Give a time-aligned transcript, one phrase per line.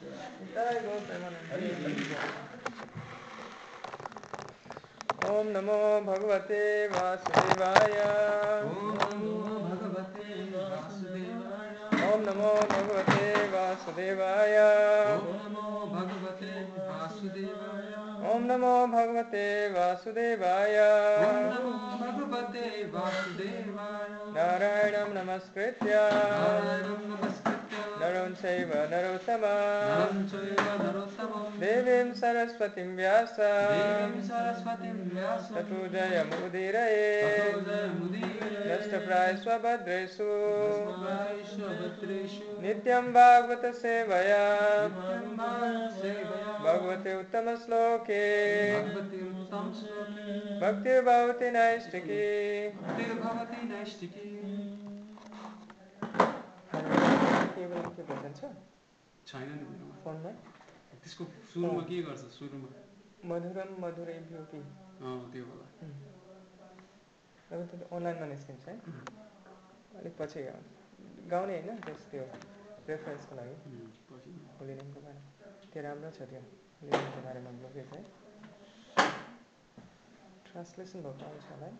[0.00, 1.50] जय गौ प्रेमानंद
[5.30, 5.76] ओम नमो
[6.06, 7.98] भगवते वासुदेवाय।
[8.62, 10.24] ॐ नमो भगवते
[10.70, 11.76] वासुदेवाय
[12.08, 14.56] ओम नमो भगवते वासुदेवाय
[18.32, 19.44] ॐ नमो भगवते
[19.74, 20.38] वासुदेवाय।
[21.22, 25.92] ओम नमो भगवते वासुदेवाय। नारायणं नमस्कृत्य।
[28.02, 29.54] नरोञ्चैव नरोत्तमा
[31.60, 33.36] देवीं सरस्वतीं व्यास।
[35.54, 37.06] ततो जयमुदीरये।
[38.68, 40.28] नष्टप्राय स्वभद्रेषु
[42.62, 44.42] नित्यं भागवतसेवया।
[46.64, 48.24] भगवते उत्तमश्लोके।
[50.62, 52.20] भक्तिर्भवति नैष्टिकी
[57.52, 58.44] भक्तिर्भवति नैष्टिकी केवल के भजन छ
[59.26, 60.30] छैन नि मेरोमा फोनमा?
[61.02, 62.22] त्यसको सुरुमा के गर्छ?
[62.38, 62.68] सुरुमा।
[63.24, 65.66] मधुरम मधुरै अँ त्यो होला।
[67.52, 68.74] अब त्यो अनलाइनमा निस्किन्छ है।
[70.00, 70.40] अलिक पछि
[71.30, 72.24] गाउने होइन जस त्यो
[72.88, 73.56] रेफरेन्सको लागि।
[74.58, 75.30] होलिनेमको बारेमा
[75.72, 76.42] त्यो राम्रो छ त्यो।
[77.24, 78.02] बारेमा ब्लगेज है।
[80.46, 81.76] ट्रान्सलेसन भएको आउँछ होला है।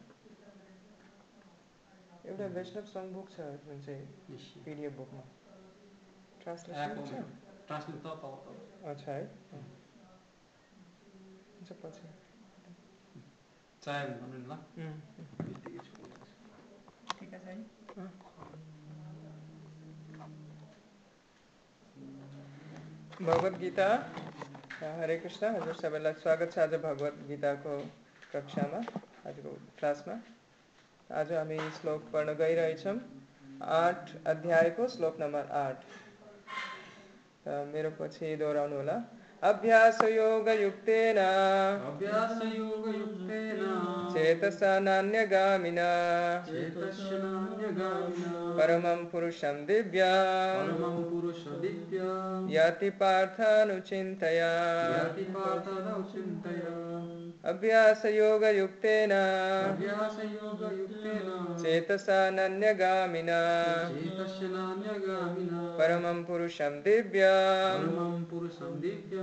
[2.30, 4.04] एउटा वैष्णव सङ्ग बुक छ जुन चाहिँ।
[4.64, 5.22] पिडिएफ बुकमा।
[6.42, 7.20] ट्रान्सलेसन एपमा छ
[7.66, 8.56] ट्रान्सलेट त तल तल
[8.90, 9.24] अच्छा है
[11.52, 12.08] हुन्छ पछि
[13.82, 15.92] चाहे भन्नु नि ल उम्, उम्। यतिकै छु।
[17.12, 17.56] ठिक छ है
[23.20, 23.86] भगवत गीता
[24.98, 27.74] हरे कृष्ण हजुर सबैलाई स्वागत छ आज भगवत गीताको
[28.32, 28.80] कक्षामा
[29.26, 30.16] आजको क्लासमा
[31.10, 32.96] आज हामी श्लोक पढ्न गइरहेछौँ
[33.74, 35.84] आठ अध्यायको श्लोक नम्बर आठ
[37.46, 38.96] मेरो पछि दोहोऱ्याउनु होला।
[39.42, 43.60] अभ्यासयोगयुक्तेन। अभ्यासयोगयुक्तेन।
[44.14, 45.88] चेतसा नान्यगामिना।
[48.58, 50.66] परमं पुरुषं दिव्यां।
[52.52, 54.52] याति पार्थानुचिन्तया।
[57.44, 59.10] अभ्यासयोगयुक्तेन।
[61.62, 63.40] चेतसा नन्यगामिना।
[65.78, 68.02] परमं पुरुषं दिव्यां।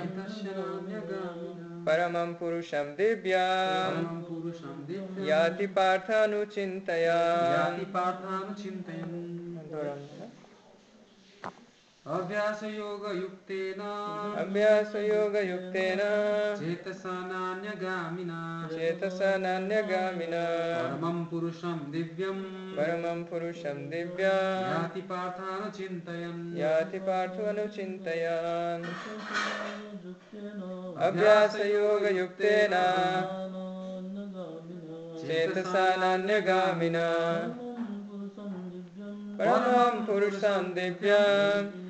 [0.00, 7.18] चेतस्य नान्यगामिना परमं पुरुषं दिव्या परमं पुरुषं दिव्यं याति पार्थानुचिन्तया
[7.54, 9.14] याति पार्थानुचिन्तयन्
[12.09, 13.81] अभ्यासयोगयुक्तेन।
[14.41, 15.99] अभ्यासयोगयुक्तेन।
[16.59, 18.39] चेतसा नान्यगामिना
[18.71, 20.41] चेतसा नान्यगामिना
[20.77, 22.39] परमं पुरुषं दिव्यं
[22.77, 24.33] परमं पुरुषं दिव्या
[24.69, 28.85] याति पार्थानुचिन्तयन् याति पार्थानुचिन्तयान्
[31.07, 32.73] अभ्यासयोगयुक्तेन
[35.21, 37.07] चेतसा नान्यगामिना
[39.39, 41.88] परमं पुरुषं दिव्यां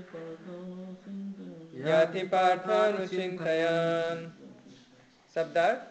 [1.80, 4.26] याति पार्थानुचिन्तयान्
[5.36, 5.88] शब्दार्थ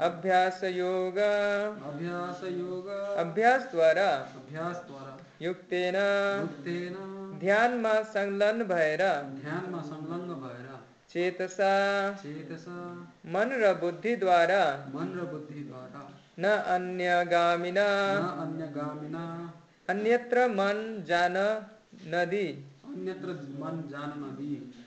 [0.00, 5.96] अभ्यास योग अभ्यासयोग। अभ्यास द्वारा। अभ्यासद्वारा युक्तेन।
[6.40, 6.94] युक्तेन।
[7.38, 10.78] ध्यानमा संलग्न भएर। ध्यानमा संलग्न भएर।
[11.10, 12.78] चेतसा। चेतसा।
[13.26, 14.64] मन र बुद्धिद्वारा
[14.94, 16.08] मन र बुद्धिद्वारा
[16.38, 19.24] न अन्यगामिना। न अन्यगामिना।
[19.88, 21.36] अन्यत्र मन जान
[22.14, 22.46] नदी।
[22.84, 23.28] अन्यत्र
[23.58, 24.79] मन जान नदी।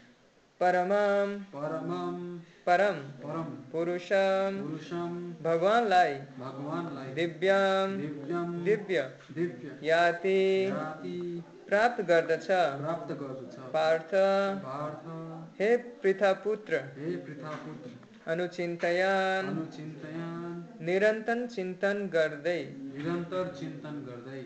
[0.64, 2.18] परमं। परमं।
[2.66, 9.02] परम। परम। पुरुषम पुरुषम भगवानलाई भगवानलाई दिव्याम दिव्यम दिव्य।
[9.32, 14.16] दिव्य। याति। जाति प्राप्त गर्दछ। प्राप्त गर्दछ। पार्थ।
[14.64, 24.42] पार्थ। हे पृथा पुत्र हे पृथापुत्र। अनुचिन्तयान। अनुचिन्तयान। निरन्तन चिन्तन गर्दै। निरन्तर चिन्तन गर्दै।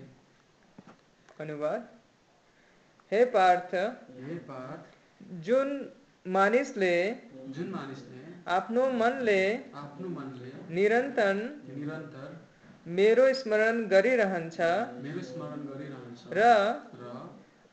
[1.39, 1.87] अनुवाद।
[3.11, 3.75] हे पार्थ।
[4.19, 4.93] हे पार्थ।
[5.45, 5.91] जुन
[6.27, 6.93] मानिसले
[7.49, 9.41] जुन मानिसले आफ्नो मनले
[9.75, 11.37] आफ्नो मनले निरन्तन
[11.77, 12.29] निरन्तर
[12.87, 14.59] मेरो स्मरण गरिरहन्छ
[15.03, 16.41] मेरो स्मरण गरिरहन्छ र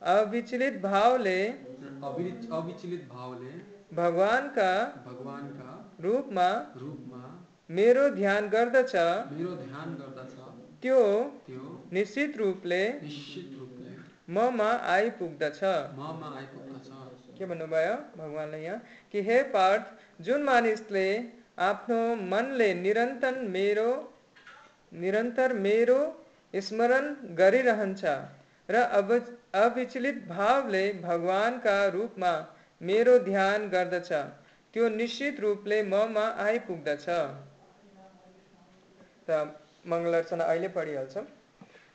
[0.02, 3.52] अविचलित भावले अवि- अविचलित भावले
[3.96, 4.70] भगवानका
[5.06, 5.70] भगवानका
[6.00, 7.22] रूपमा रूपमा
[7.70, 8.94] मेरो ध्यान गर्दछ।
[9.32, 10.32] मेरो ध्यान गर्दछ।
[10.82, 11.00] त्यो
[11.46, 13.90] त्यो निश्चित रूपले निश्चित रूपले
[14.34, 16.63] ममा आइपुग्दछ। ममा आइपुग्दछ।
[17.38, 18.80] के भन्नुभयो भगवान्ले यहाँ,
[19.12, 19.84] कि हे पार्थ,
[20.20, 21.06] जुन मानिसले
[21.60, 23.90] आफ्नो मनले निरन्तर मेरो
[24.92, 26.00] निरन्तर मेरो
[26.54, 28.04] स्मरण गरिरहन्छ
[28.68, 29.10] र अब
[29.54, 32.32] अविचलित भावले भगवानका रूपमा
[32.80, 34.12] मेरो ध्यान गर्दछ।
[34.74, 37.06] त्यो निश्चित रूपले ममा आइपुग्दछ।
[39.28, 39.30] त
[39.86, 41.24] मङ्गलर्चना अहिले पढिहाल्छौँ।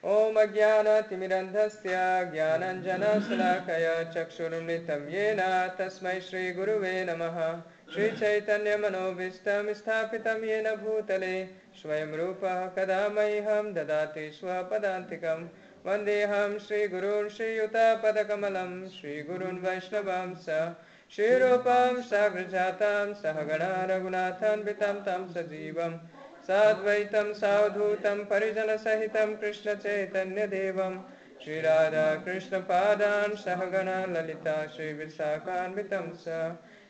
[0.05, 1.89] ॐ अज्ञानतिमिरन्धस्य
[2.33, 7.61] ज्ञानञ्जनशलाकय चक्षुरुन्मितं येन तस्मै श्रीगुरुवे नमः।
[7.93, 11.45] श्रीचैतन्यमनोभीष्टं स्थापितं येन भूतले,
[11.81, 15.49] स्वयं रूपः कदा मह्यं ददाति स्वपदान्तिकं।
[15.85, 20.73] वन्देऽहं श्रीगुरून् श्रीयुतपदकमलं, श्रीगुरून् वैष्णवां स।
[21.15, 26.18] श्रीरूपं साग्रजातं, सहगणा रघुनाथान्वितं तं सजीवम्।
[26.49, 31.03] साद्वैतं, सावधूतं, परिजनसहितं, कृष्णचैतन्यदेवं।
[31.43, 36.25] श्रीराधाकृष्णपादान् सहगणा ललिता श्रीविशाखान्वितं स।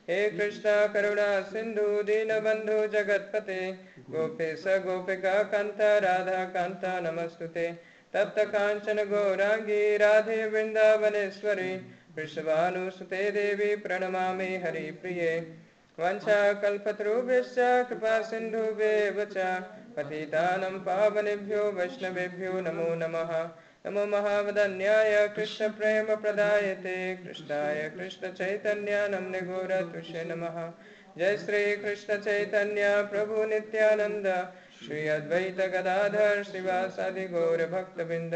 [0.09, 3.71] हे कृष्ण करुणा सिन्धु, दीनबन्धु जगत्पते।
[4.09, 7.47] गोपेश गोपिका कान्त, राधा कान्त नमस्तु
[8.13, 11.75] तप्त काञ्चन गौराङ्गी राधे वृन्दावनेश्वरी।
[12.17, 15.68] वृषभानुसुते देवी प्रणमामि हरिप्रिये।
[15.99, 17.55] वंशाकल्पतरुभ्यश्च
[17.89, 19.45] कृपा सिन्धुभ्येव च
[19.95, 23.31] पतितानं पावनेभ्यो वैष्णवेभ्यो नमो नमः।
[23.85, 30.57] नमो महावदन्याय कृष्णप्रेमप्रदायते कृष्णाय कृष्णचैतन्यानम्ने घोरतुष्य नमः।
[31.17, 34.27] जय श्रीकृष्णचैतन्य प्रभु नित्यानन्द।
[34.79, 38.35] श्री अद्वैत गदाधर श्रीवासादि गौरभक्तवृन्द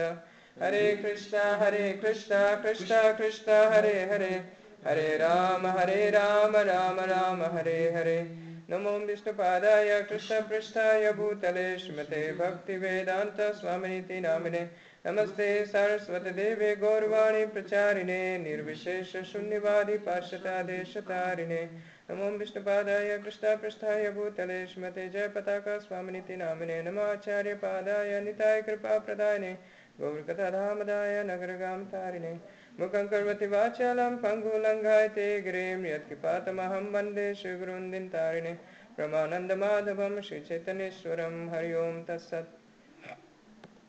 [0.64, 7.92] हरे कृष्ण हरे कृष्ण कृष्ण कृष्ण, हरे हरे। हरे राम हरे राम राम राम, हरे
[7.92, 8.22] हरे।
[8.70, 14.70] नमो विष्णुपादाय, कृष्णपृष्ठाय, भूतले, श्रीमते भक्तिवेदान्त स्वामिनीति नामिने।
[15.06, 21.70] नमस्ते सरस्वतदेवे गौरवाणी प्रचारिणे, निर्विशेष शून्यवादी पार्श्वतादेशतारिणे
[22.10, 29.58] नमो विष्णुपादाय, कृष्णपृष्ठाय, भूतले, श्रीमते जयपताका स्वामिनीति नामिने। नमाचार्यपादाय निताय कृपाप्रदायने।
[30.02, 32.38] गौरकथाधामदाय नगरगां तारिणे
[32.80, 38.54] मुखं करोति वाचालं पङ्गुलङ्घायते गिरिं यत्कृपातमहं वन्दे श्रीगुरुन्दिन तारिणे
[38.98, 42.50] परमानन्दमाधवं श्रीचैतन्येश्वरं हरि ओं तत्सत्।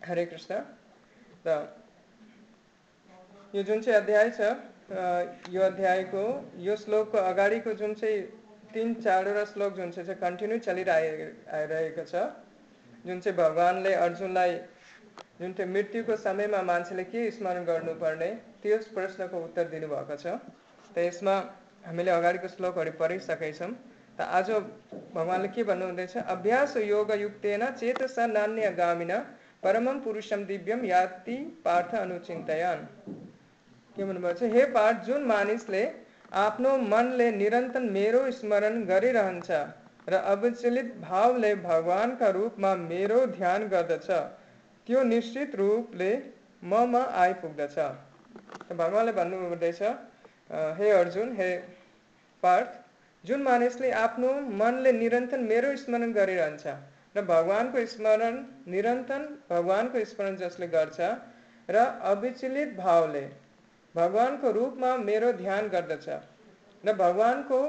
[0.09, 0.61] हरे कृष्ण।
[1.47, 1.57] र
[3.55, 4.41] यो जुन चाहिँ अध्याय छ
[5.55, 6.25] यो अध्यायको
[6.61, 8.21] यो श्लोकको अगाडिको जुन चाहिँ
[8.75, 12.29] तिन चारवटा श्लोक जुन चाहिँ कन्टिन्यू चलिरहे आइरहेको छ
[13.07, 14.53] जुन चाहिँ भगवान्ले अर्जुनलाई
[15.41, 18.31] जुन चाहिँ मृत्युको समयमा मान्छेले के स्मरण गर्नुपर्ने
[18.63, 20.27] त्यो प्रश्नको उत्तर दिनुभएको छ।
[20.95, 21.35] त यसमा
[21.85, 23.71] हामीले अगाडिको श्लोकहरू पढिसकेछौँ।
[24.19, 24.51] त आज
[25.15, 26.17] भगवान्ले के भन्नुहुँदैछ?
[26.17, 29.13] अभ्यास योग युक्तेन चेतसा नान्य गामिन
[29.63, 32.79] परमम पुरुषम दिव्यम याति पार्थ अनुचिन्तयान।
[33.97, 34.53] के भन्नुभएको छ?
[34.55, 35.83] हे पार्थ, जुन मानिसले
[36.39, 39.51] आफ्नो मनले निरन्तर मेरो स्मरण गरिरहन्छ
[40.09, 44.11] र अविचलित भावले भगवानका रूपमा मेरो ध्यान गर्दछ
[44.87, 46.11] त्यो निश्चित रूपले
[46.63, 47.77] ममा आइपुग्दछ।
[48.73, 49.83] भगवान्ले भन्नुहुँदैछ
[50.79, 51.51] हे अर्जुन हे
[52.43, 52.73] पार्थ
[53.25, 56.67] जुन मानिसले आफ्नो मनले निरन्तर मेरो स्मरण गरिरहन्छ
[57.17, 58.35] र भगवान्को स्मरण
[58.69, 61.01] निरन्तर भगवान्को स्मरण जसले गर्छ
[61.69, 63.25] र अविचलित भावले
[63.95, 66.09] भगवान्को रूपमा मेरो ध्यान गर्दछ
[66.85, 67.61] र भगवान्को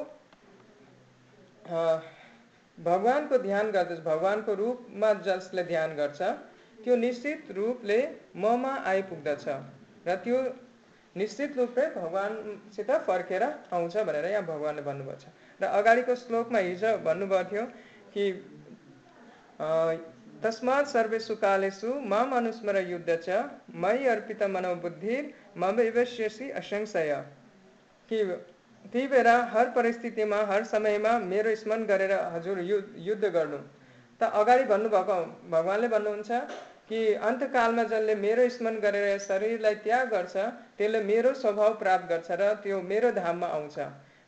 [2.77, 6.21] भगवान्को ध्यान गर्दछ भगवान्को रूपमा जसले ध्यान गर्छ
[6.83, 7.99] त्यो निश्चित रूपले
[8.35, 9.45] ममा आइपुग्दछ
[10.07, 10.37] र त्यो
[11.15, 15.25] निश्चित रूपले भगवान्सित फर्केर आउँछ भनेर यहाँ भगवान्ले भन्नुभएको छ।
[15.61, 17.63] र अगाडिको श्लोकमा हिजो भन्नुभएको थियो
[18.13, 18.23] कि
[20.43, 23.29] तस्मात् सर्वेषु कालेषु मम अनुस्मर युद्ध छ
[23.73, 25.17] मयि अर्पित मनोबुद्धि
[25.57, 27.13] मम विवश्यसी असंशय
[28.09, 28.23] कि
[28.85, 33.57] त्यही भएर हर परिस्थितिमा हर समयमा मेरो स्मरण गरेर हजुर युद्ध गर्नु।
[34.19, 35.17] त अगाडि भन्नुभएको
[35.51, 36.31] भगवान्ले भन्नुहुन्छ
[36.89, 40.35] कि अन्तकालमा जसले मेरो स्मरण गरेर शरीरलाई त्याग गर्छ
[40.77, 43.77] त्यसले मेरो स्वभाव प्राप्त गर्छ र त्यो मेरो धाममा आउँछ।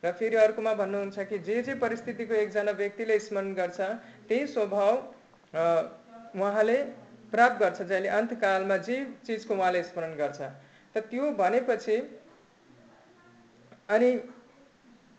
[0.03, 3.79] र फेरि अर्कोमा भन्नुहुन्छ कि जे जे परिस्थितिको एकजना व्यक्तिले स्मरण गर्छ
[4.27, 4.93] त्यही स्वभाव
[6.37, 6.77] उहाँले
[7.31, 10.39] प्राप्त गर्छ जहिले अन्तकालमा जे चिजको उहाँले स्मरण गर्छ।
[10.95, 11.97] त त्यो भनेपछि
[13.89, 14.11] अनि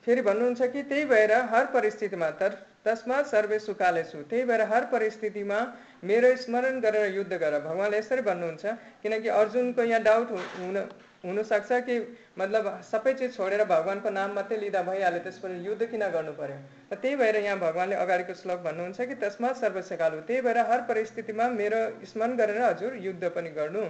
[0.06, 2.52] फेरि भन्नुहुन्छ कि त्यही भएर हर परिस्थितिमा तर
[2.88, 5.58] तस्मा सर्वे सुकाले छु त्यही भएर हर परिस्थितिमा
[6.04, 8.64] मेरो स्मरण गरेर युद्ध गर। भगवान्ले यसरी भन्नुहुन्छ
[9.02, 10.76] किनकि अर्जुनको यहाँ डाउट हुन
[11.18, 11.94] हुनसक्छ कि
[12.38, 16.58] मतलब सबै चिज छोडेर भगवान्को नाम मात्रै लिँदा भइहाल्यो त्यसपछि युद्ध किन गर्नु पर्यो?
[16.92, 21.48] र त्यही भएर यहाँ भगवान्ले अगाडिको श्लोक भन्नुहुन्छ कि तस्मा सर्वसकालु त्यही भएर हर परिस्थितिमा
[21.58, 23.82] मेरो स्मरण गरेर हजुर युद्ध पनि गर्नु।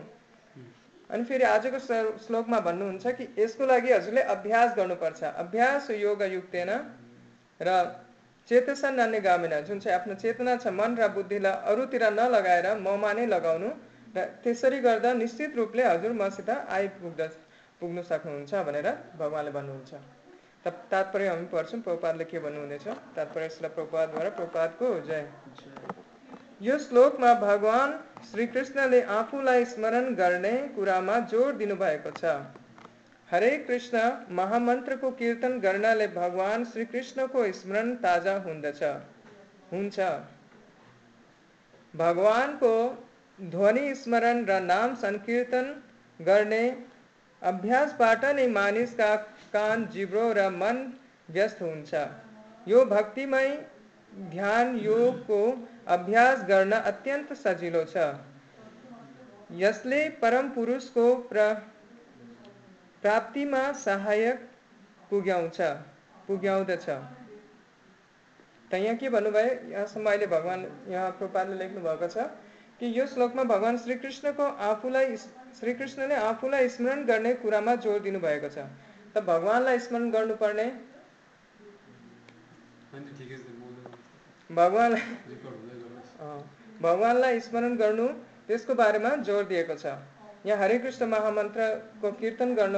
[1.11, 1.79] अनि फेरि आजको
[2.25, 6.71] श्लोकमा भन्नुहुन्छ कि यसको लागि हजुरले अभ्यास गर्नुपर्छ। अभ्यास योग युक्तेन
[7.61, 7.69] र
[8.49, 13.27] चेतसा नान्य गामिना जुन चाहिँ आफ्नो चेतना छ मन र बुद्धिलाई अरूतिर नलगाएर ममा नै
[13.29, 13.71] लगाउनु
[14.17, 17.21] र त्यसरी गर्दा निश्चित रूपले हजुर मसित आइपुग्द
[17.81, 18.89] पुग्नु सक्नुहुन्छ भनेर
[19.19, 19.93] भगवान्ले भन्नुहुन्छ।
[20.65, 22.87] त तात्पर्य हामी पढ्छौँ प्रपातले के भन्नुहुनेछ?
[23.17, 25.23] तात्पर्य प्रपातद्वारा प्रपातको जय।
[26.61, 27.93] यो श्लोकमा भगवान
[28.31, 32.33] श्रीकृष्णले आफूलाई स्मरण गर्ने कुरामा जोड दिनुभएको छ।
[33.31, 34.01] हरे कृष्ण,
[34.33, 38.37] महामंत्र को कीर्तन गर्नाले भगवान श्री कृष्ण को स्मरण ताज़ा
[39.73, 40.01] हुन्छ
[41.95, 42.73] भगवानको
[43.39, 45.75] ध्वनि स्मरण र नाम संकीर्तन
[46.21, 46.63] गर्ने
[47.43, 49.15] अभ्यासबाट नै मानिसका
[49.53, 50.83] कान, जिब्रो र मन
[51.29, 51.63] व्यस्त
[52.67, 53.49] यो भक्तिमय
[54.31, 55.41] ध्यान योगको
[55.93, 58.11] अभ्यास गर्न अत्यन्त सजिलो छ।
[59.59, 60.49] यसले परम
[61.31, 61.45] प्र
[63.03, 64.39] प्राप्तिमा सहायक
[65.11, 65.61] पुग्याउँछ
[66.29, 66.87] पुग्याउँदछ।
[68.71, 69.53] त यहाँ के भन्नुभयो?
[69.73, 72.19] यहाँसम्म अहिले भगवान् यहाँ प्रोपालले लेख्नु भएको छ
[72.81, 75.17] कि यो श्लोकमा भगवान् श्रीकृष्णको आफूलाई
[75.61, 78.59] श्रीकृष्णले आफूलाई स्मरण गर्ने कुरामा जोड दिनुभएको छ।
[79.15, 80.67] त भगवान्लाई स्मरण गर्नुपर्ने?
[84.51, 85.03] भगवान्लाई
[86.83, 88.07] भगवान्लाई स्मरण गर्नु
[88.47, 89.97] त्यसको बारेमा जोड दिएको छ।
[90.47, 92.77] यहाँ हरे कृष्ण महामन्त्रको कीर्तन गर्न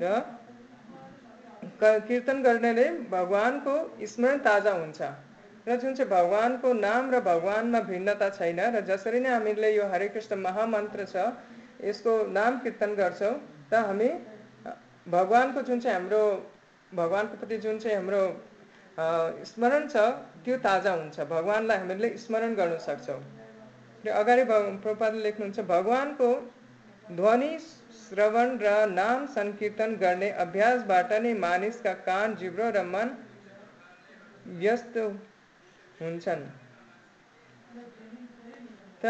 [0.00, 0.04] र
[2.08, 3.74] कीर्तन गर्नेले भगवानको
[4.06, 5.00] स्मरण ताजा हुन्छ।
[5.68, 10.08] र जुन चाहिँ भगवानको नाम र भगवानमा भिन्नता छैन र जसरी नै हामीले यो हरे
[10.08, 11.16] कृष्ण महामन्त्र छ
[11.84, 13.34] यसको नाम कीर्तन गर्छौँ
[13.70, 14.10] त हामी
[15.06, 16.22] भगवानको जुन चाहिँ हाम्रो
[16.92, 18.22] भगवानको प्रति जुन चाहिँ हाम्रो
[19.44, 19.96] स्मरण छ
[20.44, 23.37] त्यो ताजा हुन्छ। भगवान्लाई हामीले स्मरण गर्न सक्छौँ। र
[24.06, 26.28] अगाडि प्रभुपादले लेख्नुहुन्छ भगवानको
[27.16, 27.50] ध्वनि
[28.00, 33.10] श्रवण र नाम सङ्कीर्तन गर्ने अभ्यासबाट नै मानिसका कान, जिब्रो र मन
[34.60, 34.96] व्यस्त
[36.00, 36.44] हुन्छन्।
[39.02, 39.04] त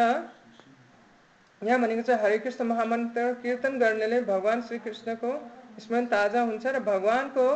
[1.63, 5.33] यहाँ भनेको हरे कृष्ण महामन्त्र कीर्तन गर्नेले भगवान् श्रीकृष्णको
[5.81, 7.47] स्मरण ताज़ा हुन्छ र भगवानको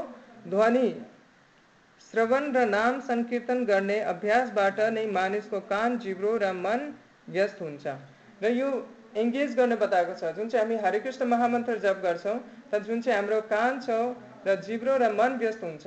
[0.48, 0.88] ध्वनि
[2.06, 6.80] श्रवण र नाम सङ्कीर्तन गर्ने अभ्यासबाट नै मानिसको कान, जिब्रो र मन
[7.28, 7.86] व्यस्त हुन्छ।
[8.42, 8.68] र यो
[9.14, 12.38] एङ्गेज गर्ने बताएको छ जुन चाहिँ हामी हरे कृष्ण महामन्त्र जप गर्छौँ
[12.70, 13.90] त जुन चाहिँ हाम्रो कान छ
[14.46, 15.86] र जिब्रो र मन व्यस्त हुन्छ।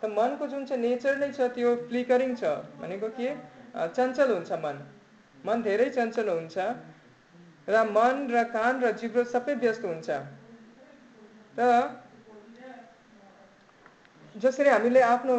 [0.00, 2.44] त मनको जुन चाहिँ नेचर नै छ त्यो फ्लिकरिङ छ
[2.80, 3.28] भनेको के?
[3.70, 4.76] चञ्चल हुन्छ मन।
[5.46, 6.58] मन धेरै चञ्चल हुन्छ
[7.68, 10.08] र मन र कान र जिब्रो सबै व्यस्त हुन्छ।
[11.56, 11.62] र
[14.34, 15.34] जसरी हामीले आफ्नो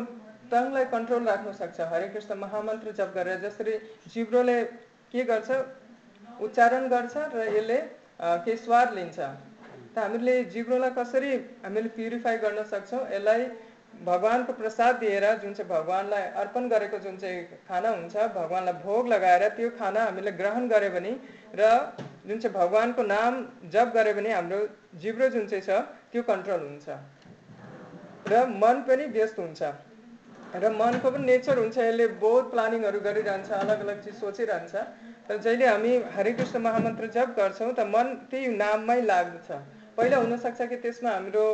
[0.52, 3.74] टङलाई कन्ट्रोल राख्न सक्छ हरे कृष्ण महामन्त्र जप गरेर जसरी
[4.14, 4.58] जिब्रोले
[5.12, 5.50] के गर्छ?
[6.42, 7.80] उच्चारण गर्छ र यसले
[8.20, 11.32] केही स्वाद लिन्छ। त हामीले जिब्रोलाई कसरी
[11.64, 13.02] हामीले प्युरिफाई गर्न सक्छौँ?
[13.12, 13.44] यसलाई
[13.92, 19.44] भगवानको प्रसाद दिएर जुन चाहिँ भगवान्लाई अर्पण गरेको जुन चाहिँ खाना हुन्छ भगवान्लाई भोग लगाएर
[19.60, 21.12] त्यो खाना हामीले ग्रहण गऱ्यो भने
[21.60, 21.62] र
[22.28, 23.34] जुन चाहिँ भगवानको नाम
[23.68, 24.60] जप गऱ्यो भने हाम्रो
[24.96, 26.88] जिब्रो जुन चाहिँ छ त्यो कन्ट्रोल हुन्छ।
[28.32, 29.62] र मन पनि व्यस्त हुन्छ।
[30.54, 34.74] र मनको पनि नेचर हुन्छ यसले बहुत प्लानिङहरू गरिरहन्छ अलग अलग चिज सोचिरहन्छ।
[35.28, 39.50] तर जहिले हामी हरे कृष्ण महामन्त्र जप गर्छौँ त मन त्यही नाममै लाग्दछ।
[39.98, 41.46] पहिला हुनसक्छ कि त्यसमा हाम्रो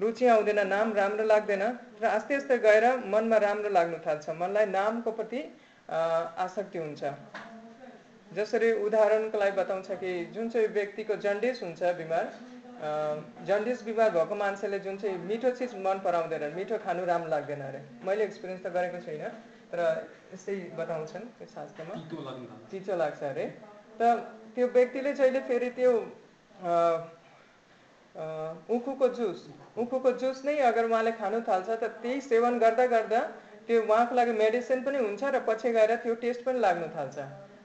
[0.00, 1.62] रुचि आउँदैन नाम राम्रो लाग्दैन
[2.00, 5.40] र आस्ते आस्ते गएर मनमा राम्रो लाग्नु थाल्छ। मनलाई नामको प्रति
[5.88, 7.02] आसक्ति हुन्छ।
[8.32, 12.24] जसरी उदाहरणको लागि बताउँछ कि जुन चाहिँ व्यक्तिको जन्डिस हुन्छ बिमार
[12.76, 17.80] जन्डिस बिमार भएको मान्छेले जुन चाहिँ मिठो चिज मन पराउँदैन मिठो खानु राम्रो लाग्दैन अरे।
[18.04, 19.24] मैले एक्सपिरियन्स त गरेको छैन
[19.72, 19.80] तर
[20.32, 21.94] यस्तै बताउँछन् त्यो शास्त्रमा।
[22.70, 23.46] चिसो लाग्छ अरे।
[23.96, 24.02] त
[24.54, 25.92] त्यो व्यक्तिले जहिले फेरि त्यो
[28.76, 29.38] उखुको जुस
[29.76, 33.20] उखुको जुस नै अगर उहाँले खानु थाल्छ त त्यही सेवन गर्दा गर्दा
[33.66, 37.16] त्यो उहाँको लागि मेडिसिन पनि हुन्छ र पछि गएर त्यो टेस्ट पनि लाग्नु थाल्छ।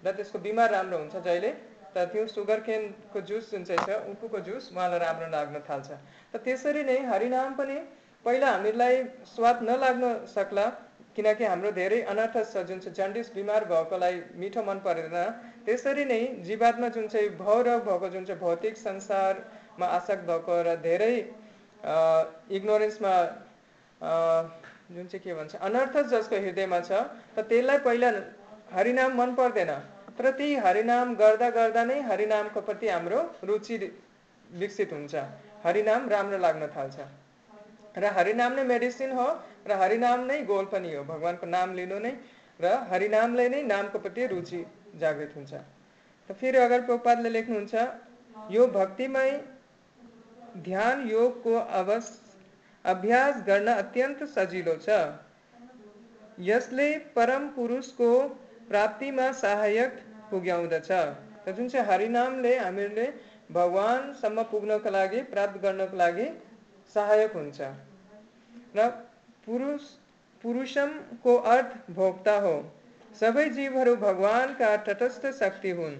[0.04, 1.52] र त्यसको बिमार राम्रो हुन्छ जहिले
[1.96, 5.90] त त्यो सुगर केनको जुस जुन चाहिँ छ उखुको जुस उहाँलाई राम्रो लाग्न थाल्छ।
[6.32, 7.78] त त्यसरी नै हरिनाम पनि
[8.26, 10.66] पहिला हामीलाई स्वाद नलाग्न सक्ला
[11.16, 15.18] किनकि हाम्रो धेरै अनर्थ छ जुन चाहिँ जन्डिस बिमार भएकोलाई मिठो मन पर्दैन
[15.66, 21.16] त्यसरी नै जीवात्मा जुन चाहिँ भौरव भएको जुन चाहिँ भौतिक संसारमा आसक्त भएको र धेरै
[22.58, 23.14] इग्नोरेन्समा
[24.96, 26.92] जुन चाहिँ के भन्छ अनर्थ जसको हृदयमा छ
[27.36, 28.10] त त्यसलाई पहिला
[28.72, 29.72] हरिनाम मन पर्दैन।
[30.18, 33.78] त्यही हरिनाम गर्दा गर्दा नै हरिनामको प्रति हाम्रो रुचि
[34.60, 35.16] विकसित हुन्छ।
[35.64, 36.98] हरिनाम राम्रो लाग्न थाल्छ।
[37.98, 39.28] र हरिनाम नै मेडिसिन हो
[39.68, 42.14] र हरिनाम नै गोल पनि हो। भगवान्को नाम लिनु नै
[42.60, 44.62] र हरिनामले नै नामको प्रति रुचि
[45.00, 45.54] जागृत हुन्छ।
[46.30, 47.74] त फेरि अगर प्रपातले लेख्नुहुन्छ,
[48.52, 49.32] यो भक्तिमय
[50.60, 52.08] ध्यान योगको अवस
[52.86, 54.90] अभ्यास गर्न अत्यन्त सजिलो छ।
[56.40, 58.12] यसले परम पुरुषको
[58.72, 60.00] प्राप्तिमा सहायक
[60.32, 60.92] पुग्याउँदछ।
[61.48, 63.08] र जुन चाहिँ हरिनामले हामीले
[63.52, 64.90] भगवान्सम्म पुग्नको
[65.32, 66.28] प्राप्त गर्नको लागि
[66.96, 67.36] सहायक
[68.76, 68.88] र
[69.46, 69.82] पुरुष,
[70.44, 72.54] पुरुषमको अर्थ भोक्ता हो।
[73.20, 75.96] सबै जीवहरू भगवानका तटस्थ शक्ति हुन्।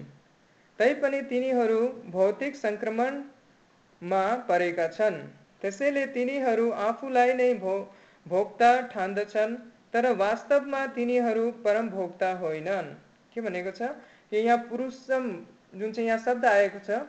[0.78, 1.80] तैपनि तिनीहरू
[2.10, 5.18] भौतिक सङ्क्रमणमा परेका छन्।
[5.60, 7.74] त्यसैले तिनीहरू आफूलाई नै भो,
[8.26, 9.56] भोक्ता ठान्दछन्।
[9.94, 12.94] तर वास्तवमा तिनीहरू परम भोक्ता होइनन्।
[13.32, 13.82] के भनेको छ?
[14.32, 15.24] कि यहाँ पुरुषम
[15.74, 17.04] जुन चाहिँ यहाँ शब्द आएको छ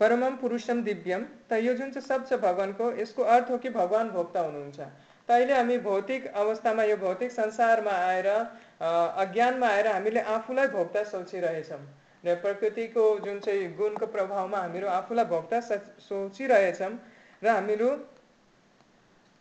[0.00, 4.10] परमम पुरुषम दिव्यम त यो जुन चाहिँ शब्द छ भगवान्को यसको अर्थ हो कि भगवान्
[4.10, 8.28] भोक्ता हुनुहुन्छ। त अहिले हामी भौतिक अवस्थामा यो भौतिक संसारमा आएर
[8.78, 11.82] अज्ञानमा आएर हामीले आफूलाई भोक्ता सोचिरहेछौँ।
[12.24, 15.60] र प्रकृतिको जुन चाहिँ गुणको प्रभावमा हामीहरू आफूलाई भोक्ता
[16.06, 16.92] सोचिरहेछौँ
[17.42, 17.88] र हामीहरू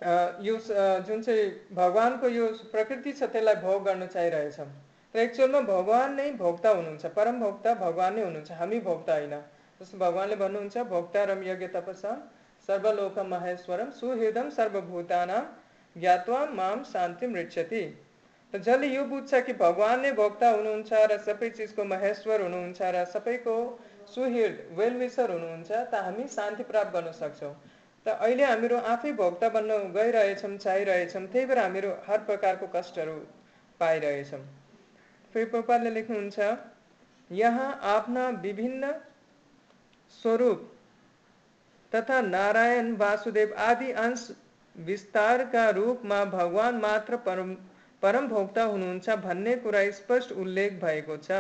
[0.01, 0.57] यो
[1.03, 4.67] जुन चाहिँ भगवान्को यो प्रकृति छ, त्यसलाई भोग गर्न चाहिरहेछौँ।
[5.15, 9.33] र एक्चुअलमा भगवान् नै भोक्ता हुनुहुन्छ, परम भोक्ता भगवान् नै हुनुहुन्छ, हामी भोक्ता होइन।
[9.81, 12.11] जस्तो भगवान्ले भन्नुहुन्छ भोक्तारम यज्ञ तपसा
[12.69, 15.45] सर्वलोक महेश्वरम सुहृदम सर्वभूतानाम
[15.95, 17.81] ज्ञात्वा माम शान्ति मृक्षति
[18.53, 23.03] त जसले यो बुझ्छ कि भगवान् नै भोक्ता हुनुहुन्छ र सबै चिजको महेश्वर हुनुहुन्छ र
[23.07, 23.55] सबैको
[24.07, 27.53] सुहृद वेलविसर हुनुहुन्छ, त हामी शान्ति प्राप्त गर्न सक्छौँ।
[28.07, 33.15] त अहिले हामीहरू आफै भोक्ता बन्न गइरहेछौँ, चाहिरहेछौँ, त्यही भएर हामीहरू हर प्रकारको कष्टहरू
[33.79, 34.39] पाइरहेछौँ।
[35.33, 36.39] फेरि प्रपातले लेख्नुहुन्छ,
[37.29, 38.91] यहाँ आफ्ना विभिन्न
[40.13, 40.59] स्वरूप
[41.91, 44.29] तथा नारायण, वासुदेव आदि अंश
[44.75, 47.53] विस्तारका रूपमा भगवान मात्र परम
[48.03, 51.31] परम भोक्ता हुनुहुन्छ भन्ने कुरा स्पष्ट उल्लेख भएको छ।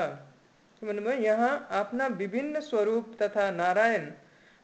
[0.81, 1.13] भन्नुभयो?
[1.21, 4.05] यहाँ आफ्ना विभिन्न स्वरूप तथा नारायण,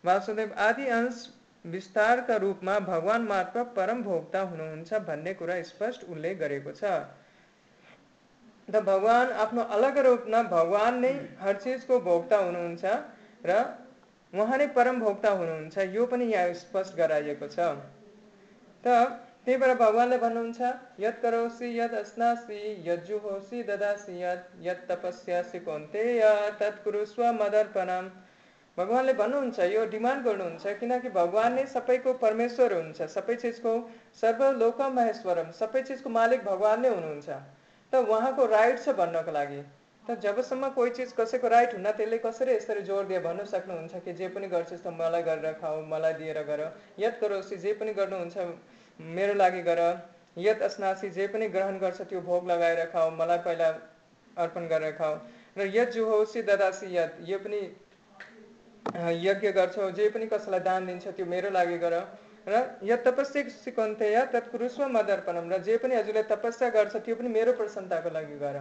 [0.03, 1.25] वासुदेव आदि अंश
[1.65, 6.83] विस्तारका रूपमा भगवान मार्फत परम भोक्ता हुनुहुन्छ भन्ने कुरा स्पष्ट उल्लेख गरेको छ।
[8.67, 12.83] त भगवान् आफ्नो अलग रूपमा भगवान् नै हर चिजको भोक्ता हुनुहुन्छ
[13.45, 13.51] र
[14.33, 17.59] उहाँ नै परम भोक्ता हुनुहुन्छ, यो पनि यहाँ स्पष्ट गराइएको छ।
[18.83, 18.87] त
[19.45, 20.59] त्यही भएर भगवान्ले भन्नुहुन्छ,
[20.99, 26.03] यत करोसी यद अस्नासी यद जुहोसी, ददासी यद यद तपस्यासी कोन्ते
[26.59, 28.05] तत्कुरुस्व मदर्पणम
[28.77, 33.73] भगवान्ले भन्नुहुन्छ यो डिमान्ड गर्नुहुन्छ किनकि भगवान् नै सबैको परमेश्वर हुनुहुन्छ सबै चिजको
[34.21, 37.27] सर्वलोक महेश्वरम सबै चिजको मालिक भगवान् नै हुनुहुन्छ।
[37.93, 39.59] त उहाँको राइट छ भन्नको लागि।
[40.03, 44.17] त जबसम्म कोही चिज कसैको राइट हुन्न त्यसले कसरी यसरी जोड दिए भन्नु सक्नुहुन्छ कि
[44.21, 46.65] जे पनि गर्छस् त मलाई गरेर खाऊ मलाई दिएर गर
[46.99, 48.49] यद गरोसी जे पनि गर्नुहुन्छ
[49.13, 49.83] मेरो लागि गर
[50.39, 53.71] यद अस्नासी जे पनि ग्रहण गर्छ त्यो भोग लगाएर खाऊ मलाई पहिला
[54.37, 55.15] अर्पण गरेर खाऊ
[55.57, 57.63] र यद जुहोसी ददासी यद यो पनि
[59.23, 61.95] यज्ञ गर्छौ जे पनि कसैलाई दान दिन्छ त्यो मेरो लागि गर।
[62.47, 67.29] र या तपस्या सिकन्थे या तत्कुरुस्व मदर्पणम र जे पनि हजुरले तपस्या गर्छ त्यो पनि
[67.31, 68.57] मेरो प्रसन्नताको लागि गर।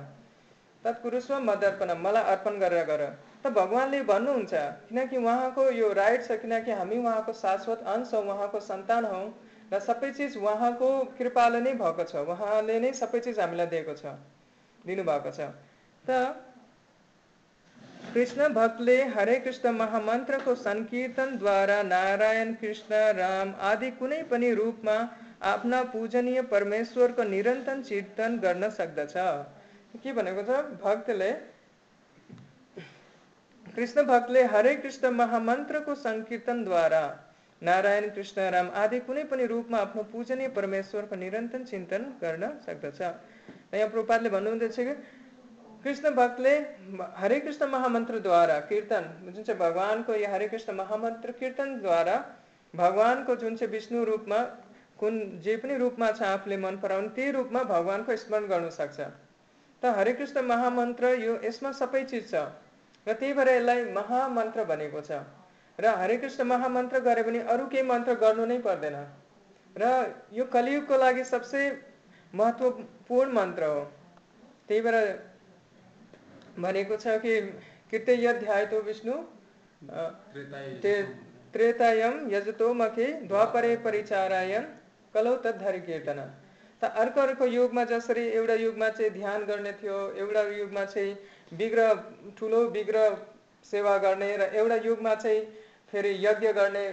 [0.85, 3.03] तत्कुरुस्व मदर्पणम मलाई अर्पण गरेर गर।
[3.43, 4.53] त भगवान्ले भन्नुहुन्छ
[4.89, 9.23] किनकि उहाँको यो राइट छ किनकि हामी उहाँको शाश्वत अंश हौ उहाँको सन्तान हौ
[9.73, 14.15] र सबै चिज उहाँको कृपाले नै भएको छ। उहाँले नै सबै चिज हामीलाई दिएको छ
[14.85, 15.51] दिनुभएको छ।
[16.05, 16.11] त
[18.14, 24.96] कृष्ण भक्तले हरे कृष्ण महामंत्र को संकीर्तन द्वारा नारायण कृष्ण राम आदि कुनै पनि रूपमा
[25.44, 29.14] आफ्ना पूजनीय परमेश्वरको निरन्तर चिन्तन गर्न सक्दछ
[29.96, 31.31] के भनेको छ भक्तले
[33.66, 37.03] कृष्ण भक्तले हरे कृष्ण महामन्त्रको सङ्कीर्तनद्वारा
[37.62, 43.88] नारायण कृष्ण राम आदि कुनै पनि रूपमा आफ्नो पूजनीय परमेश्वरको निरन्तर चिन्तन गर्न सक्दछ यहाँ
[43.90, 44.94] प्रोपातले भन्नुहुँदैछ कि
[45.85, 46.55] कृष्ण भक्त भक्तले
[47.16, 52.16] हरे कृष्ण महामंत्र द्वारा कीर्तन जुन चाहिँ भगवान्को यो हरे कृष्ण महामन्त्र कीर्तनद्वारा
[52.75, 54.38] भगवान्को जुन चाहिँ विष्णु रूपमा
[54.99, 59.01] कुन जे पनि रूपमा छ आफूले मन पराउने त्यही रूपमा भगवान्को स्मरण गर्नु सक्छ
[59.83, 62.42] त हरे कृष्ण महामन्त्र यो यसमा सबै चिज छ।
[63.07, 65.18] र त्यही भएर यसलाई महामन्त्र भनेको छ।
[65.79, 67.23] र हरे कृष्ण महामन्त्र गरे
[67.55, 68.97] अरू केही मन्त्र गर्नु नै पर्दैन।
[69.77, 69.85] र
[70.33, 71.61] यो कलियुगको लागि सबसे
[72.33, 73.81] महत्त्वपूर्ण मन्त्र हो।
[74.68, 74.97] त्यही भएर
[76.59, 77.41] भनेको छ कि
[77.91, 79.15] कृत्य यध्यायतो विष्णु
[81.55, 84.65] त्रेतायम यजतो मखे द्वापरे परिचारायण
[85.15, 86.21] कलौ तद्धरि कीर्तन
[86.83, 91.17] त अर्को अर्को युगमा जसरी एउटा युगमा चाहिँ ध्यान गर्ने थियो एउटा युगमा चाहिँ
[91.59, 91.93] विग्रह
[92.38, 93.17] ठुलो विग्रह
[93.67, 95.41] सेवा गर्ने र एउटा युगमा चाहिँ
[95.93, 96.87] फेरि यज्ञ गर्ने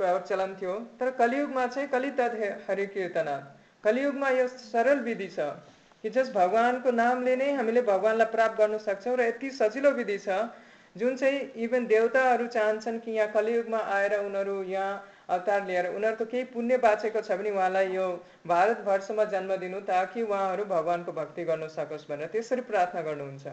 [0.00, 2.32] प्रचलन थियो। तर कलियुगमा चाहिँ कलि तद
[2.68, 3.28] हरि कीर्तन
[3.84, 5.38] कलियुगमा यो सरल विधि छ।
[6.04, 10.38] कि जस भगवान्को नामले नै हामीले भगवान्लाई प्राप्त गर्न सक्छौँ र यति सजिलो विधि छ।
[10.96, 14.92] जुन चाहिँ इभन देवताहरू चाहन्छन् कि यहाँ कलियुगमा आएर उनीहरू यहाँ
[15.28, 18.06] अवतार लिएर उनीहरूको केही पुण्य बाँचेको छ भने उहाँलाई यो
[18.46, 23.46] भारतवर्षमा जन्म दिनु ताकि उहाँहरू भगवान्को भक्ति गर्न सकोस् भनेर त्यसरी प्रार्थना गर्नुहुन्छ।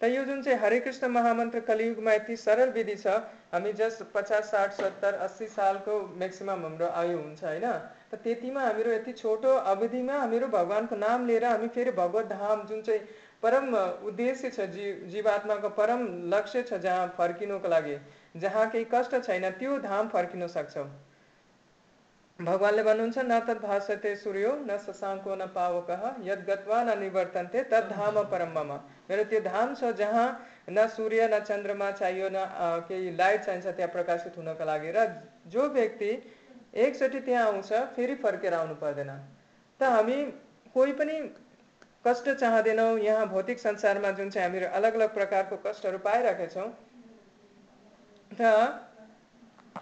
[0.00, 3.06] त यो जुन चाहिँ हरे कृष्ण महामन्त्र कलियुगमा यति सरल विधि छ
[3.52, 7.66] हामी जस्ट पचास साठ सत्तर अस्सी सालको म्याक्सिमम् हाम्रो आयु हुन्छ होइन?
[8.10, 12.82] त त्यतिमा हामीहरू यति छोटो अवधिमा हामीहरू भगवान्को नाम लिएर हामी फेरि भगवत धाम जुन
[12.82, 13.00] चाहिँ
[13.42, 13.74] परम
[14.10, 16.04] उद्देश्य छ जी जीवात्माको परम
[16.34, 17.96] लक्ष्य छ जहाँ फर्किनुको लागि
[18.36, 20.88] जहाँ केही कष्ट छैन त्यो धाम फर्किन सक्छौँ।
[22.38, 25.90] भगवान्ले भन्नुहुन्छ न तत् भाषते सूर्यो न शशाङ्को न पावक
[26.24, 28.72] यद गत्वा न निवर्तन्ते तद धाम परम मम
[29.08, 30.26] मेरो त्यो धाम छ जहाँ
[30.70, 32.44] न सूर्य न चन्द्रमा चाहियो न
[32.88, 35.06] केही लाइट चाहिन्छ त्यहाँ प्रकाशित हुनको लागि र
[35.48, 36.10] जो व्यक्ति
[36.74, 39.10] एकचोटि त्यहाँ आउँछ फेरि फर्केर आउनु पर्दैन
[39.80, 40.16] त हामी
[40.74, 41.18] कोही पनि
[42.06, 46.68] कष्ट चाहँदैनौँ यहाँ भौतिक संसारमा जुन चाहिँ हामीहरू अलग अलग प्रकारको कष्टहरू पाइरहेका छौँ।
[48.30, 48.42] त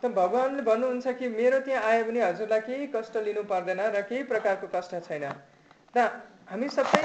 [0.03, 4.23] त भगवान्ले भन्नुहुन्छ कि मेरो त्यहाँ आयो भने हजुरलाई केही कष्ट लिनु पर्दैन र केही
[4.31, 5.25] प्रकारको कष्ट छैन।
[5.95, 5.99] त
[6.53, 6.99] हामी सबै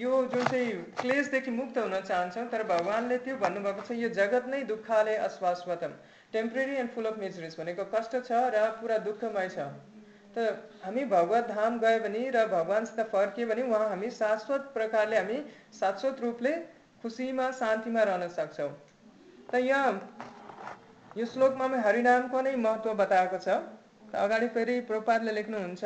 [0.00, 4.60] यो जुन चाहिँ क्लेसदेखि मुक्त हुन चाहन्छौँ तर भगवान्ले त्यो भन्नुभएको छ यो जगत नै
[4.70, 5.92] दुःखले अस्वास्वतम
[6.36, 9.68] temporary and full of miseries भनेको कष्ट छ र पुरा दुःखमय छ।
[10.32, 10.46] त
[10.86, 15.38] हामी भगवत धाम गयो भने र भगवान्सित फर्क्यो भने उहाँ हामी शाश्वत प्रकारले हामी
[15.76, 16.56] शाश्वत रूपले
[17.04, 18.72] खुसीमा शान्तिमा रहन सक्छौँ।
[19.52, 19.94] त यहाँ
[21.16, 23.62] यो श्लोकमा हामी हरिनामको नै महत्त्व बताएको छ।
[24.26, 25.84] अगाडि फेरि प्रपातले लेख्नुहुन्छ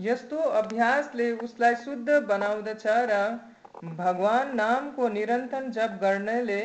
[0.00, 3.18] यस्तो अभ्यासले उसलाई शुद्ध बनाउँदछ र
[3.96, 6.62] भगवान नामको निरन्तर जप गर्नेले,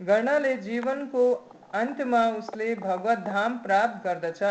[0.00, 1.24] गर्नाले जीवनको
[1.74, 4.42] अन्त्यमा उसले भगवत धाम प्राप्त गर्दछ।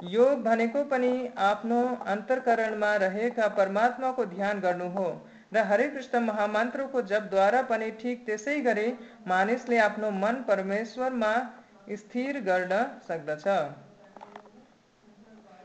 [0.00, 5.06] योग भनेको पनि आफ्नो अन्तर्करणमा रहेका परमात्माको ध्यान गर्नु हो
[5.54, 8.88] र हरे कृष्ण महामन्त्रको जपद्वारा पनि ठिक त्यसै गरी
[9.26, 11.32] मानिसले आफ्नो मन परमेश्वरमा
[11.96, 13.46] स्थिर गर्न सक्दछ।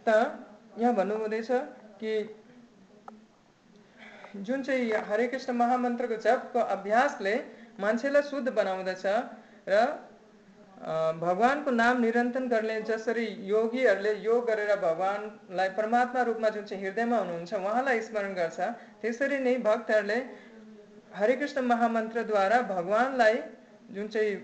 [0.05, 0.15] त
[0.79, 1.51] यहाँ भन्नुहुँदैछ
[2.01, 2.13] कि
[4.35, 7.35] जुन चाहिँ हरे कृष्ण महामन्त्रको जपको अभ्यासले
[7.79, 9.05] मान्छेलाई शुद्ध बनाउँदछ
[9.67, 9.81] र
[11.21, 17.53] भगवान्को नाम निरन्तन गर्ने जसरी योगीहरूले योग गरेर भगवान्लाई परमात्मा रूपमा जुन चाहिँ हृदयमा हुनुहुन्छ
[17.53, 18.59] उहाँलाई स्मरण गर्छ
[19.01, 20.19] त्यसरी नै भक्तहरूले
[21.15, 23.35] हरे कृष्ण महामन्त्रद्वारा भगवान्लाई
[23.91, 24.35] जुन चाहिँ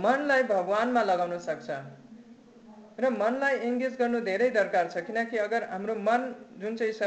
[0.00, 1.68] मनलाई भगवान्मा लगाउन सक्छ।
[2.98, 6.20] र मनलाई इङ्गेज गर्नु धेरै दरकार छ। किनकि अगर हाम्रो मन
[6.60, 7.02] जुन चाहिँ छ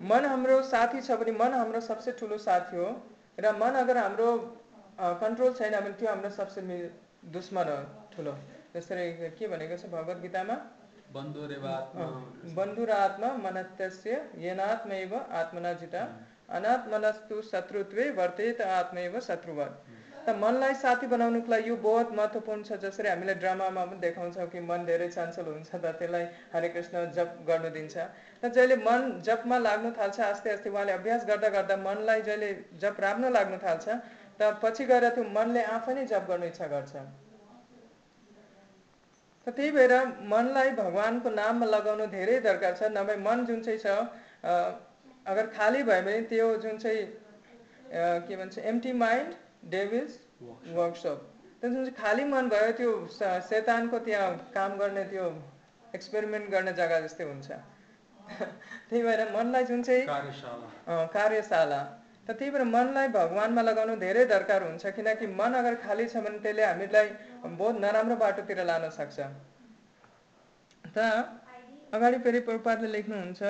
[0.00, 2.88] मन हाम्रो साथी छ भने मन हाम्रो सबसे ठुलो साथी हो।
[3.38, 4.28] र मन अगर हाम्रो
[5.20, 6.60] कन्ट्रोल छैन भने त्यो हाम्रो सबसे
[7.34, 7.78] दुश्मन हो
[8.16, 8.34] ठुलो।
[8.74, 9.06] जसरी
[9.38, 10.56] के भनेको छ भगवत गीतामा?
[12.56, 16.02] बन्धु र आत्मा मनत्यस्य येनात्मैव आत्मना जिता।
[16.50, 19.72] अनात्मनस्तु शत्रुत्वे वर्तेत आत्मैव शत्रुवत।
[20.26, 24.60] त मनलाई साथी बनाउनुको लागि यो बहुत महत्त्वपूर्ण छ जसरी हामीले ड्रामामा पनि देखाउँछौँ कि
[24.70, 27.96] मन धेरै चञ्चल हुन्छ त त्यसलाई हरे कृष्ण जप गर्नु दिन्छ।
[28.42, 32.50] र जहिले मन जपमा लाग्नु थाल्छ आस्ते आस्ते उहाँले अभ्यास गर्दा गर्दा मनलाई जहिले
[32.82, 33.86] जप राम्रो लाग्नु थाल्छ
[34.40, 36.92] त पछि गएर त्यो मनले आफै नै जप गर्ने इच्छा गर्छ।
[39.46, 39.94] त त्यही भएर
[40.30, 43.86] मनलाई भगवान्को नाममा लगाउनु धेरै दरकार छ नभए मन जुन चाहिँ छ
[45.26, 47.04] अगर खाली भयो भने त्यो जुन चाहिँ
[48.26, 49.30] के भन्छ एमटी माइन्ड
[49.62, 50.18] डेभिल्स
[50.74, 51.26] वर्कसप
[51.60, 52.92] त्यो जुन चाहिँ खाली मन भयो त्यो
[53.48, 55.24] शैतानको त्यहाँ काम गर्ने त्यो
[55.94, 57.50] एक्सपेरिमेन्ट गर्ने जग्गा जस्तै हुन्छ।
[58.88, 60.06] त्यही भएर मनलाई जुन चाहिँ
[61.16, 61.80] कार्यशाला।
[62.26, 66.38] त त्यही भएर मनलाई भगवान्मा लगाउनु धेरै दरकार हुन्छ किनकि मन अगर खाली छ भने
[66.38, 67.08] त्यसले हामीलाई
[67.44, 69.18] बहुत नराम्रो बाटोतिर लान सक्छ।
[70.84, 70.98] त
[71.92, 73.42] अगाडि फेरि प्रपातले लेख्नुहुन्छ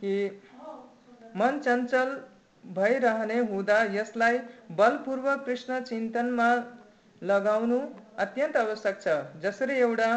[0.00, 0.12] कि
[1.36, 2.08] मन चञ्चल
[2.64, 4.38] भइरहने हुँदा यसलाई
[4.78, 6.48] बलपूर्वक कृष्ण चिन्तनमा
[7.22, 7.78] लगाउनु
[8.18, 10.10] अत्यन्त आवश्यक छ। जसरी एउटा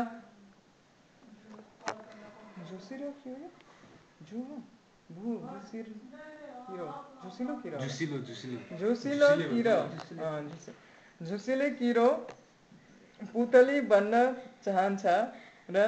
[6.69, 6.87] किरो।
[11.21, 12.07] झुसिले किरो
[13.33, 14.21] पुतली बन्न
[14.65, 15.05] चाहन्छ
[15.69, 15.83] र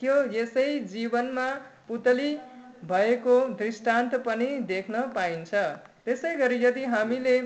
[0.00, 1.46] त्यो यसै जीवनमा
[1.88, 2.30] पुतली
[2.84, 5.54] भएको दृष्टांत पनि देख्न पाइन्छ।
[6.04, 7.40] त्यसै गरी यदि हामीले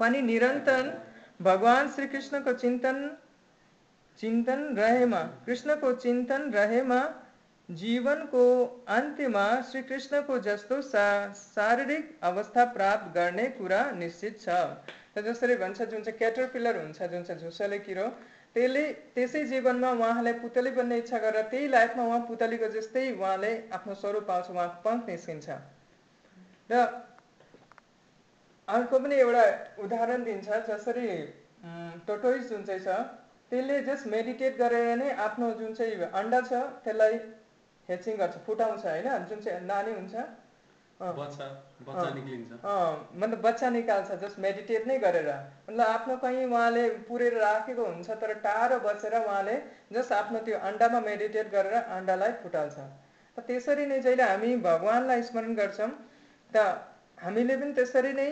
[0.00, 0.92] पनि निरन्तर
[1.42, 2.98] भगवान् श्रीकृष्णको चिन्तन
[4.18, 7.00] चिन्तन रहेमा, कृष्णको चिन्तन रहेमा
[7.68, 8.44] जीवनको
[8.88, 14.48] अन्त्यमा श्रीकृष्णको जस्तो सा शारीरिक अवस्था प्राप्त गर्ने कुरा निश्चित छ।
[15.14, 18.06] त जसरी भन्छ, जुन चाहिँ क्याटरपिलर हुन्छ, जुन चाहिँ झुसले किरो
[18.56, 18.84] त्यसले
[19.14, 24.24] त्यसै जीवनमा उहाँलाई पुतली बन्ने इच्छा गरेर त्यही लाइफमा उहाँ पुतलीको जस्तै उहाँले आफ्नो स्वरूप
[24.28, 25.48] पाउँछ उहाँको पङ्ख निस्किन्छ।
[26.70, 26.74] र
[28.68, 29.44] अर्को पनि एउटा
[29.84, 31.08] उदाहरण दिन्छ जसरी
[32.06, 33.00] टोटोइस जुन चाहिँ छ
[33.50, 37.18] त्यसले जस्ट मेडिटेट गरेर नै आफ्नो जुन चाहिँ अन्डा छ त्यसलाई
[37.88, 39.08] हेचिङ गर्छ फुटाउँछ होइन?
[39.28, 40.14] जुन चाहिँ नानी हुन्छ
[43.12, 45.30] मतलब बच्चा निकाल्छ जस्ट मेडिटेट नै गरेर।
[45.68, 49.56] मतलब आफ्नो कहीँ उहाँले पुरेर राखेको हुन्छ तर टाढो बसेर उहाँले
[49.92, 52.76] जस्ट आफ्नो त्यो अन्डामा मेडिटेट गरेर अन्डालाई फुटाल्छ।
[53.38, 55.90] त्यसरी नै जहिले हामी भगवान्लाई स्मरण गर्छौँ
[56.52, 56.56] त
[57.18, 58.28] हामीले पनि त्यसरी नै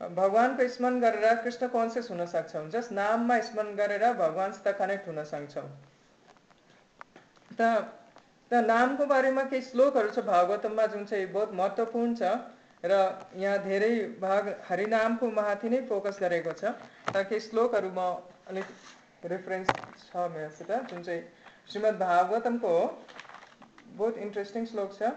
[0.00, 5.68] भगवान्को स्मरण गरेर कृष्ण कन्सियस हुन सक्छौँ। जस्ट नाममा स्मरण गरेर भगवान्सित कनेक्ट हुन सक्छौँ।
[7.58, 7.60] त
[8.50, 12.22] त नामको बारेमा केही श्लोकहरू छ भागवतममा जुन चाहिँ बहुत महत्त्वपूर्ण छ
[12.84, 13.00] र
[13.36, 16.72] यहाँ धेरै भाग हरिनामको माथि नै फोकस गरेको छ
[17.08, 18.06] त केही श्लोकहरू म
[18.52, 19.68] अलिक रेफरेन्स
[20.02, 21.22] छ मेरोसित जुन चाहिँ
[21.72, 22.74] श्रीमद् भागवतमको
[23.98, 25.10] बहुत इन्ट्रेस्टिङ श्लोक छ।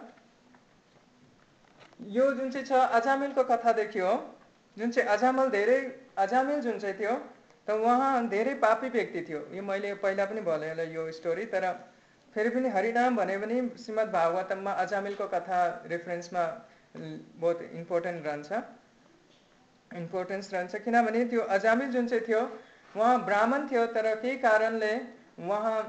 [2.10, 4.14] यो जुन चाहिँ छ अजामिलको कथादेखि हो
[4.78, 5.80] जुन चाहिँ अजामल धेरै
[6.26, 7.16] अजामिल जुन चाहिँ थियो
[7.68, 11.66] त उहाँ धेरै पापी व्यक्ति थियो। यो मैले पहिला पनि भने यो स्टोरी तर
[12.36, 16.44] फेरि पनि हरिनाम भने पनि श्रीमद् भागवतममा अजामिलको कथा रेफरेन्समा
[16.96, 18.62] बहुत इम्पोर्टेन्ट रहन्छ
[19.92, 22.42] इम्पोर्टेन्स रहन्छ किनभने त्यो अजामिल जुन चाहिँ थियो
[22.96, 24.94] उहाँ ब्राह्मण थियो तर केही कारणले
[25.40, 25.80] उहाँ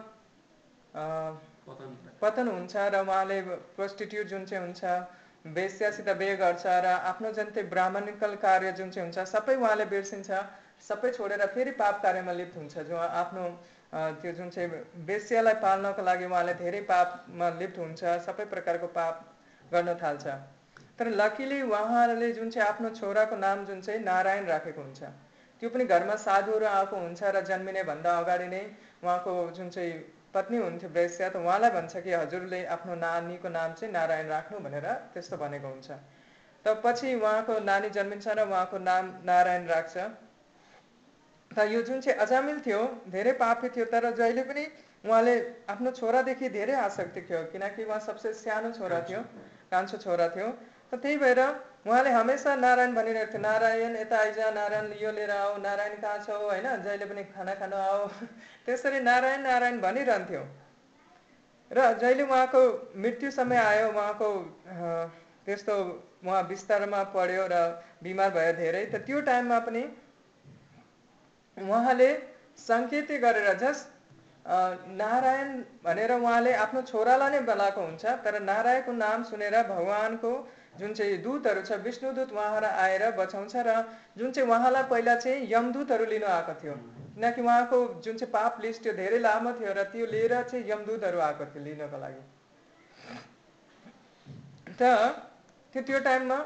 [2.21, 3.41] पतन हुन्छ र उहाँले
[3.77, 9.07] प्रोस्टिट्युट जुन चाहिँ हुन्छ वेश्यासित बे गर्छ र आफ्नो जुन चाहिँ ब्राह्मणिकल कार्य जुन चाहिँ
[9.07, 10.43] हुन्छ सबै उहाँले बिर्सिन्छ
[10.83, 13.47] सबै छोडेर फेरि पाप कार्यमा लिप्त हुन्छ जो आफ्नो
[13.93, 14.69] त्यो जुन चाहिँ
[15.07, 19.17] वेश्यालाई पाल्नको लागि उहाँले धेरै पापमा लिप्त हुन्छ सबै प्रकारको पाप
[19.73, 20.25] गर्न थाल्छ।
[20.99, 25.03] तर लकिली उहाँले जुन चाहिँ आफ्नो छोराको नाम जुन चाहिँ नारायण राखेको हुन्छ
[25.63, 28.63] त्यो पनि घरमा साधुहरू आएको हुन्छ र जन्मिने भन्दा अगाडि नै
[29.05, 29.93] उहाँको जुन चाहिँ
[30.35, 34.87] पत्नी हुन्थ्यो वेश्या त उहाँलाई भन्छ कि हजुरले आफ्नो नानीको नाम चाहिँ नारायण राख्नु भनेर
[35.13, 35.91] त्यस्तो भनेको हुन्छ।
[36.65, 39.97] त पछि उहाँको नानी जन्मिन्छ र उहाँको नाम नारायण राख्छ।
[41.53, 44.65] त यो जुन चाहिँ अजामिल थियो धेरै पापी थियो तर जहिले पनि
[45.05, 45.35] उहाँले
[45.69, 49.21] आफ्नो छोरादेखि धेरै आसक्ति थियो किनकि उहाँ सबसे सानो छोरा थियो
[49.71, 50.49] कान्छो छोरा थियो
[50.93, 51.41] त त्यही भएर
[51.85, 56.38] उहाँले हमेसा नारायण भनिरहेको थियो नारायण यता आइज नारायण यो लिएर आऊ नारायण कहाँ छौ
[56.41, 58.07] होइन जहिले पनि खाना खानु आऊ
[58.67, 60.43] त्यसरी नारायण नारायण भनिरहन्थ्यो
[61.71, 62.62] र जहिले उहाँको
[62.97, 64.31] मृत्यु समय आयो उहाँको
[65.47, 65.77] त्यस्तो
[66.23, 67.61] उहाँ बिस्तारमा पढ्यो र
[68.03, 69.83] बिमार भयो धेरै त त्यो टाइममा पनि
[71.57, 72.11] उहाँले
[72.59, 73.91] सङ्केत गरेर जस्ट
[74.95, 75.49] नारायण
[75.85, 80.33] भनेर उहाँले आफ्नो छोरालाई नै बोलाएको हुन्छ तर नारायणको नाम सुनेर भगवान्को
[80.79, 83.77] जुन चाहिँ दूतहरू छ विष्णुदूत उहाँलाई आएर बचाउँछ र
[84.17, 86.75] जुन चाहिँ उहाँलाई पहिला चाहिँ यमदूतहरू लिनु आएको थियो
[87.15, 91.19] किनकि उहाँको जुन चाहिँ पाप लिस्ट त्यो धेरै लामो थियो र त्यो लिएर चाहिँ यमदूतहरू
[91.21, 92.23] आएको थियो लिनको लागि।
[94.75, 94.83] त
[95.75, 96.38] त्यो टाइममा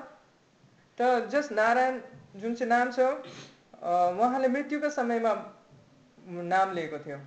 [0.99, 2.01] त जस्ट नारायण
[2.37, 2.99] जुन चाहिँ नाम छ
[3.83, 5.33] उहाँले मृत्युको समयमा
[6.45, 7.19] नाम लिएको थियो।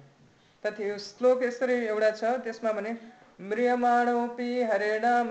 [0.63, 2.91] त त्यो श्लोक यसरी एउटा छ त्यसमा भने
[3.41, 5.29] म्रियमाणोपि हरे नाम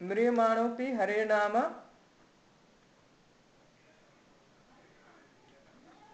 [0.00, 1.54] म्रियमाणोपि हरे नाम।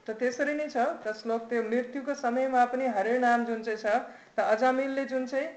[0.07, 3.87] त त्यसरी नै छ त श्लोक त्यो मृत्युको समयमा पनि हरे नाम जुन चाहिँ छ
[4.37, 5.49] त अजामिलले जुन चाहिँ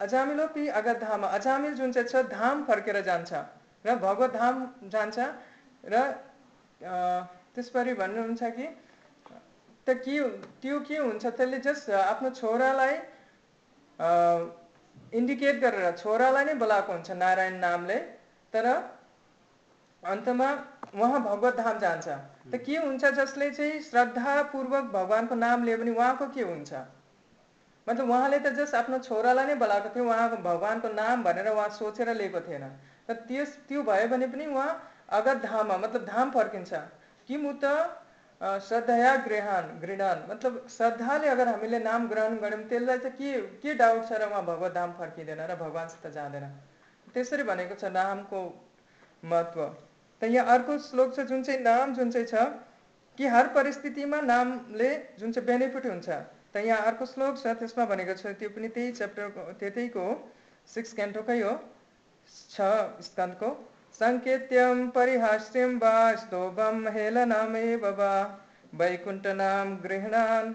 [0.00, 3.32] अजामिलोपि अगत अजामिल जुन चाहिँ छ धाम फर्केर जान्छ
[3.84, 4.56] र भगवत धाम
[4.92, 5.18] जान्छ
[5.84, 5.94] र
[7.54, 8.66] त्यसरी भन्नुहुन्छ कि
[9.86, 10.16] त के
[10.62, 12.94] त्यो के हुन्छ त्यसले जस्ट आफ्नो छोरालाई
[15.18, 17.98] इन्डिकेट गरेर छोरालाई नै बोलाएको हुन्छ नारायण नामले
[18.52, 18.66] तर
[20.02, 20.48] अन्तमा
[20.94, 22.08] उहाँ भगवत धाम जान्छ।
[22.52, 26.72] त के हुन्छ जसले चाहिँ श्रद्धापूर्वक भगवान्को नाम लियो भने उहाँको के हुन्छ?
[27.86, 32.08] मतलब उहाँले त जस्ट आफ्नो छोरालाई नै बोलाएको थियो उहाँको भगवान्को नाम भनेर उहाँ सोचेर
[32.14, 32.64] लिएको थिएन।
[33.10, 34.70] र त्यस त्यो भयो भने पनि उहाँ
[35.08, 36.72] अगत धाममा मतलब धाम फर्किन्छ
[37.28, 37.64] कि म त
[38.40, 44.08] श्रद्धया गृहान गृहण मतलब श्रद्धाले अगर हामीले नाम ग्रहण गऱ्यौँ त्यसलाई चाहिँ के के डाउट
[44.08, 46.46] छ र उहाँ भगवत धाम फर्किँदैन र भगवान्सित जाँदैन
[47.14, 48.40] त्यसरी भनेको छ नामको
[49.22, 49.64] महत्त्व
[50.22, 52.46] त यहाँ अर्को श्लोक छ जुन चाहिँ नाम जुन चाहिँ छ
[53.18, 56.08] कि हर परिस्थितिमा नामले जुन चाहिँ बेनिफिट हुन्छ।
[56.54, 60.06] त यहाँ अर्को श्लोक छ त्यसमा भनेको छ त्यो पनि त्यही च्याप्टरको त्यतैको
[60.68, 61.52] सिक्स क्यान्टोकै हो
[62.50, 62.68] छ
[63.06, 63.48] स्कन्दको
[64.00, 68.14] सङ्केत्यं परिहास्यं वा स्तोभं हेलनामेव वा
[68.74, 70.48] वैकुण्ठनाम गृहणान्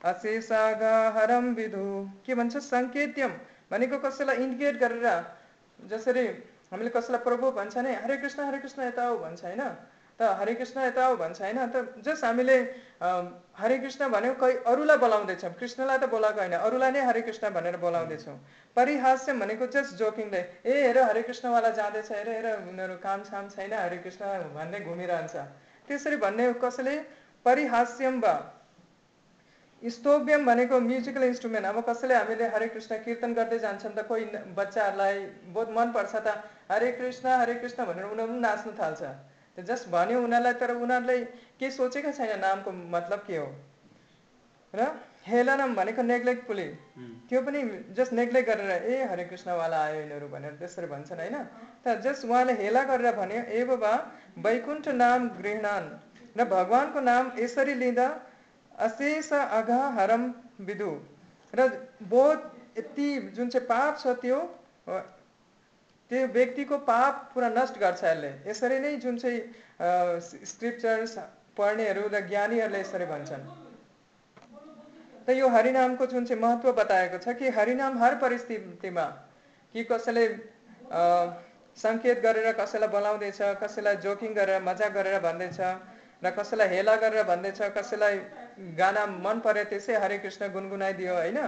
[0.00, 1.86] अशेषागाहरम विधु
[2.26, 3.32] के भन्छ सङ्केत्यम
[3.70, 5.08] भनेको कसैलाई इन्डिकेट गरेर
[5.78, 6.26] जसरी
[6.70, 9.62] हामीले कसैलाई प्रभु भन्छ नि हरे कृष्ण हरे कृष्ण यता हो भन्छ होइन?
[10.20, 11.58] त हरे कृष्ण यता आऊ भन्छ होइन?
[11.72, 12.56] त जस्ट हामीले
[13.56, 17.76] हरे कृष्ण भनेको कोही अरूलाई बोलाउँदैछौँ कृष्णलाई त बोलाएको होइन अरूलाई नै हरे कृष्ण भनेर
[17.80, 18.36] बोलाउँदैछौँ
[18.76, 23.72] परिहास्य भनेको जस्ट जोकिङले ए हेर हरे कृष्णवाला जाँदैछ हेर हेर उनीहरू काम साम छैन
[23.72, 25.34] हरे कृष्ण भन्दै घुमिरहन्छ।
[25.88, 26.96] त्यसरी भन्ने कसैले
[27.46, 28.34] परिहास्यम वा
[29.82, 35.18] स्तोभ्यम भनेको म्युजिकल इन्स्ट्रुमेन्ट। अब कसैले हामीले हरे कृष्ण कीर्तन गर्दै जान्छन् त कोही बच्चाहरूलाई
[35.56, 36.36] बहुत मनपर्छ त
[36.70, 39.02] हरे कृष्ण हरे कृष्ण भनेर उनीहरू पनि नाच्नु थाल्छ।
[39.56, 41.18] त्यो जस्ट भन्यो उनीहरूलाई तर उनीहरूले
[41.58, 43.48] के सोचेका छैन नामको मतलब के हो
[44.74, 44.90] र
[45.26, 46.68] हेलनम भनेको नेग्लेक्टफुली
[47.28, 47.60] त्यो पनि?
[47.92, 51.36] जस्ट नेग्लेक्ट गरेर ए हरे कृष्णवाला आयो यिनीहरू भनेर त्यसरी भन्छन् होइन
[51.84, 53.92] त जस्ट उहाँले हेला गरेर भन्यो एव वा
[54.38, 55.84] वैकुण्ठ नाम गृहणान।
[56.36, 58.08] र भगवान्को नाम यसरी लिँदा
[58.78, 60.22] अशेष अघ हरम
[60.66, 60.90] विदु।
[61.52, 61.68] र
[62.02, 62.40] बहुत
[62.78, 64.38] यति जुन चाहिँ पाप छ त्यो
[66.10, 69.40] त्यो व्यक्तिको पाप पुरा नष्ट गर्छ यसले। यसरी नै जुन चाहिँ
[70.44, 71.12] स्क्रिप्चर्स
[71.56, 73.44] पढ्नेहरू र ज्ञानीहरूले यसरी भन्छन्।
[75.26, 79.06] त यो हरिनामको जुन चाहिँ महत्त्व बताएको छ कि हरिनाम हर परिस्थितिमा
[79.74, 80.26] कि कसैले
[81.78, 85.58] सङ्केत गरेर कसैलाई बोलाउँदैछ कसैलाई जोकिङ गरेर मजा गरेर भन्दैछ
[86.22, 88.16] र कसैलाई हेला गरेर भन्दैछ कसैलाई
[88.76, 91.38] गाना मन पर्यो त्यसै हरे कृष्ण गुनगुनाइदियो होइन?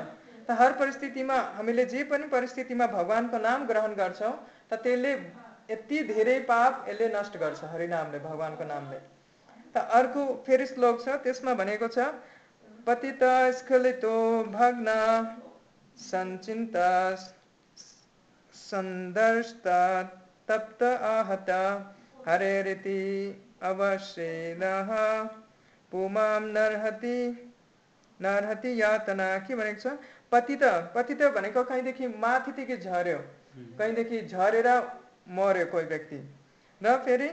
[0.48, 4.34] त हर परिस्थितिमा हामीले जे पनि परिस्थितिमा भगवान्को नाम ग्रहण गर्छौँ
[4.70, 5.12] त त्यसले
[5.70, 8.98] यति धेरै पाप यसले नष्ट गर्छ हरिनामले भगवान्को नामले।
[9.74, 12.08] त अर्को फेरि श्लोक छ त्यसमा भनेको छ
[12.86, 13.22] पतित
[13.58, 14.16] स्खलितो
[14.52, 14.96] भग्न
[15.98, 16.76] सञ्चिन्त
[18.54, 19.68] सन्दर्ष्ट
[20.48, 21.50] तप्त आहत
[22.28, 23.02] हरेरिति
[23.70, 24.90] अवश्येदः
[25.92, 27.16] पुमाम नरहति
[28.20, 29.96] नरहति यातना। के भनेको छ?
[30.32, 30.62] पतित
[30.94, 33.18] पतित भनेको कहीँदेखि माथिदेखि झऱ्यो।
[33.78, 34.68] कहीँदेखि झरेर
[35.30, 36.18] मर्यो कोही व्यक्ति।
[36.80, 37.30] र फेरि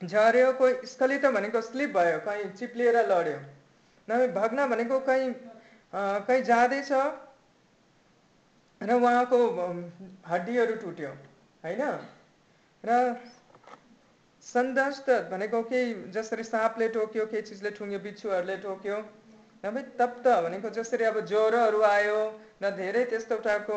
[0.00, 3.38] झऱ्यो कोही स्खलित भनेको स्लिप भयो कहीँ चिप्लिएर लड्यो।
[4.08, 5.32] नभए भग्न भनेको कहीँ
[5.92, 6.92] कहीँ जाँदैछ
[8.80, 9.38] र उहाँको
[10.28, 11.10] हड्डीहरू टुट्यो
[11.64, 11.82] होइन?
[12.84, 12.90] र
[14.46, 18.96] सन्दस्त भनेको केही जसरी साँपले टोक्यो केही चिजले ठुङ्ग्यो बिच्छुहरूले टोक्यो।
[19.64, 22.18] नभए तप्त भनेको जसरी अब ज्वरोहरू आयो
[22.62, 23.76] र धेरै त्यस्तो टाइपको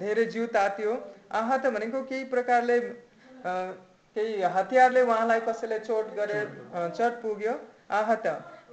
[0.00, 0.92] धेरै जिउ तात्यो।
[1.32, 2.78] आहत भनेको केही प्रकारले
[4.16, 6.40] केही हतियारले उहाँलाई कसैले चोट गरे
[6.72, 7.54] चट पुग्यो।
[7.92, 8.26] आहत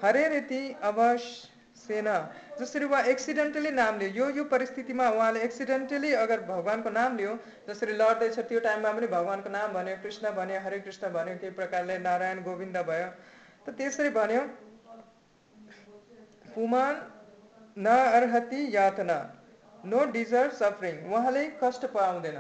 [0.04, 2.16] हरे रीति अवश्य सेना
[2.60, 7.36] जसरी उहाँ एक्सिडेन्टली नाम लियो। यो यो परिस्थितिमा उहाँले एक्सिडेन्टली अगर भगवान्को नाम लियो
[7.68, 11.98] जसरी लड्दैछ त्यो टाइममा पनि भगवान्को नाम भन्यो कृष्ण भन्यो हरे कृष्ण भन्यो केही प्रकारले
[12.00, 13.08] नारायण गोविन्द भयो।
[13.64, 14.42] त त्यसरी भन्यो
[16.55, 17.01] पुमान
[17.79, 19.19] न अर्हति यातना
[19.85, 22.39] नो डिजर्भ सफरिङ उहाँले कष्ट पाउँदैन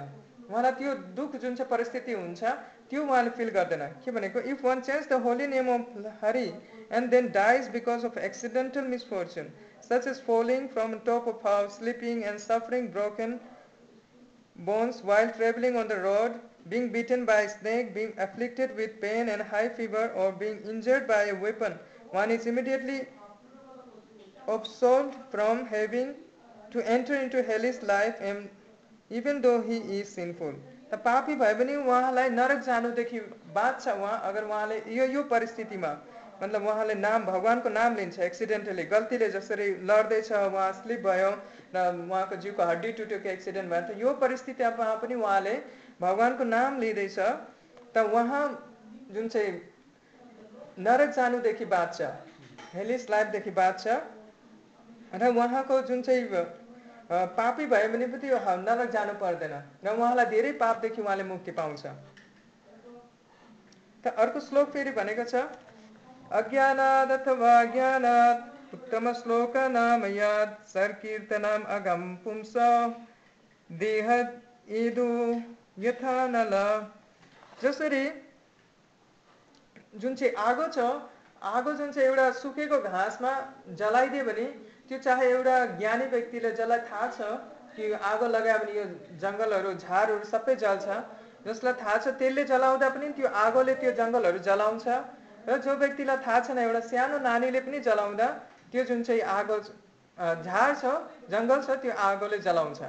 [0.51, 2.45] उहाँलाई त्यो दुःख जुन चाहिँ परिस्थिति हुन्छ
[2.91, 6.47] त्यो उहाँले फिल गर्दैन के भनेको if one change the holy name of Hari
[6.93, 9.53] and then dies because of accidental misfortune
[9.89, 13.39] such as falling from top of house, sleeping and suffering broken
[14.57, 19.29] bones while traveling on the road, being bitten by a snake, being afflicted with pain
[19.29, 21.79] and high fever, or being injured by a weapon,
[22.12, 23.07] one is immediately
[24.50, 26.16] absolved from having
[26.72, 28.50] to enter into hellish life and
[29.12, 30.54] even though he is sinful.
[30.91, 33.20] त पापी भए पनि उहाँलाई नरक जानुदेखि
[33.56, 35.91] बाँच्छ उहाँ अगर उहाँले यो यो परिस्थितिमा
[36.41, 41.30] मतलब उहाँले नाम भगवान्को नाम लिन्छ एक्सिडेन्टली गल्तीले जसरी लड्दैछ उहाँ स्लिप भयो
[41.76, 45.56] र उहाँको जिउको हड्डी टुट्योको एक्सिडेन्ट भयो त यो परिस्थितिमा पनि उहाँले
[46.02, 47.20] भगवान्को नाम लिँदैछ
[47.93, 48.43] त उहाँ
[49.14, 49.54] जुन चाहिँ
[50.88, 52.02] नरक जानुदेखि बाँच्छ
[52.74, 53.88] हेलिस लाइफदेखि बाँच्छ
[55.14, 56.24] र उहाँको जुन चाहिँ
[57.10, 58.30] पापी भयो भने पनि
[58.62, 59.53] नरक जानु पर्दैन।
[59.84, 61.84] र उहाँलाई धेरै पापदेखि उहाँले मुक्ति पाउँछ।
[64.03, 65.36] त अर्को श्लोक फेरि भनेको छ
[66.32, 72.53] अज्ञानात् अथवा ज्ञानात् उत्तम श्लोक नाम याद सर्कीर्तनम अगम पुंस।
[73.70, 74.07] देह
[74.78, 75.10] इदु
[75.80, 76.55] यथा नल
[77.64, 78.05] जसरी
[79.95, 80.80] जुन चाहिँ आगो छ
[81.49, 83.32] आगो जुन चाहिँ एउटा सुकेको घाँसमा
[83.80, 84.45] जलाइदियो भने
[84.90, 87.26] त्यो चाहे एउटा ज्ञानी व्यक्तिले जसलाई थाहा छ
[87.74, 88.86] कि आगो लगायो भने यो
[89.24, 90.88] जङ्गलहरू झारहरू सबै जल्छ
[91.46, 94.88] जसलाई थाहा छ त्यसले जलाउँदा पनि त्यो आगोले त्यो जङ्गलहरू जलाउँछ।
[95.50, 98.28] र जो व्यक्तिलाई थाहा छैन एउटा सानो नानीले पनि जलाउँदा
[98.72, 99.60] त्यो जुन चाहिँ आगो
[100.18, 100.84] झार छ
[101.36, 102.82] जङ्गल छ त्यो आगोले जलाउँछ।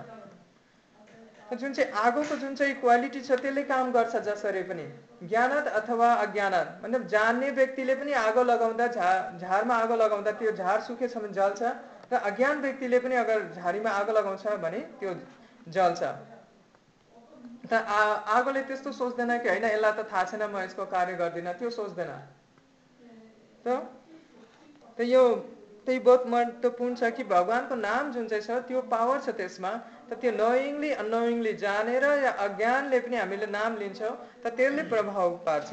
[1.61, 4.88] जुन चाहिँ आगोको जुन चाहिँ क्वालिटी छ त्यसले काम गर्छ जसरी पनि।
[5.28, 10.80] ज्ञानत अथवा अज्ञानत मतलब जान्ने व्यक्तिले पनि आगो लगाउँदा झा झारमा आगो लगाउँदा त्यो झार
[10.88, 11.62] सुकेछ भने जल्छ।
[12.11, 15.14] र अज्ञान व्यक्तिले पनि अगर झाडीमा आगो लगाउँछ भने त्यो
[15.68, 16.02] जल्छ।
[17.62, 18.00] त आ
[18.34, 22.11] आगोले त्यस्तो सोच्दैन कि होइन यसलाई त थाहा छैन म यसको कार्य गर्दिनँ त्यो सोच्दैन।
[23.64, 23.66] त
[24.98, 25.22] त यो
[25.86, 29.72] त्यही बहुत महत्त्वपूर्ण छ कि भगवान्को नाम जुन चाहिँ छ त्यो पावर छ त्यसमा।
[30.08, 35.70] त त्यो नोइङली अनोइङली जानेर या अज्ञानले पनि हामीले नाम लिन्छौँ त त्यसले प्रभाव पार्छ।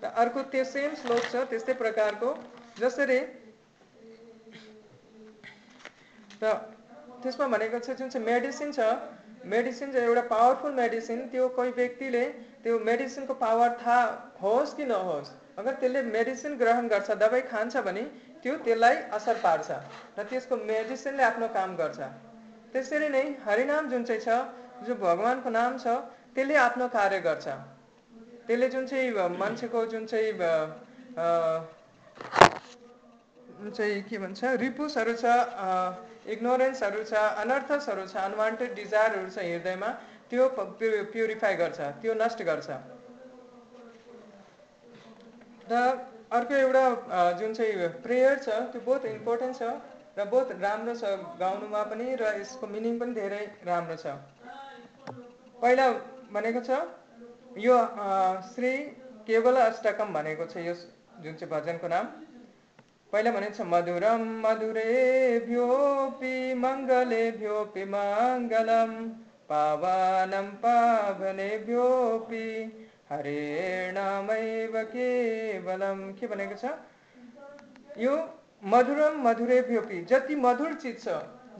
[0.00, 2.30] त अर्को त्यो सेम श्लोक छ त्यस्तै प्रकारको।
[2.78, 3.18] जसरी
[6.42, 6.54] त
[7.22, 8.88] त्यसमा भनेको छ जुन चाहिँ मेडिसिन छ
[9.52, 12.24] मेडिसिन चाहिँ एउटा पावरफुल मेडिसिन त्यो कोही व्यक्तिले
[12.64, 14.02] त्यो मेडिसिनको पावर थाहा
[14.42, 15.32] होस् कि नहोस्
[15.62, 18.04] अगर त्यसले मेडिसिन ग्रहण गर्छ दबाई खान्छ भने
[18.42, 19.68] त्यो त्यसलाई असर पार्छ
[20.18, 21.98] र त्यसको मेडिसिनले आफ्नो काम गर्छ।
[22.72, 25.86] त्यसरी नै हरिनाम जुन चाहिँ छ जो भगवान्को नाम छ
[26.34, 27.46] त्यसले आफ्नो कार्य गर्छ।
[28.46, 30.32] त्यसले जुन चाहिँ मान्छेको जुन चाहिँ
[33.76, 35.24] चाहिँ के भन्छ रिपुसहरू छ
[36.32, 37.12] इग्नोरेन्सहरू छ
[37.42, 39.90] अनर्थसहरू छ अनवान्टेड डिजायरहरू छ हृदयमा
[40.30, 40.48] त्यो
[41.12, 42.68] प्युरिफाई गर्छ त्यो नष्ट गर्छ।
[45.70, 45.74] र
[46.36, 46.84] अर्को एउटा
[47.40, 49.62] जुन चाहिँ प्रेयर छ त्यो बहुत इम्पोर्टेन्ट छ
[50.18, 51.04] र बहुत राम्रो छ
[51.38, 54.16] गाउनुमा पनि र यसको मिनिङ पनि धेरै राम्रो छ।
[55.62, 55.86] पहिला
[56.32, 56.70] भनेको छ
[57.60, 57.76] यो
[58.50, 58.72] श्री
[59.26, 60.74] केवल अष्टकम भनेको छ यो
[61.22, 62.06] जुन चाहिँ भजनको नाम।
[63.14, 66.30] पहिला भनेको छ मधुरम मधुरेभ्योऽपि
[66.62, 68.94] मङ्गलेभ्योऽपि मङ्गलम
[69.50, 72.46] पावनं पावनेभ्योऽपि
[73.10, 76.72] हरेणामैव केवलम के भनेको छ?
[78.04, 78.14] यो
[78.72, 81.06] मधुरम मधुरेभ्योपि जति मधुर चिज छ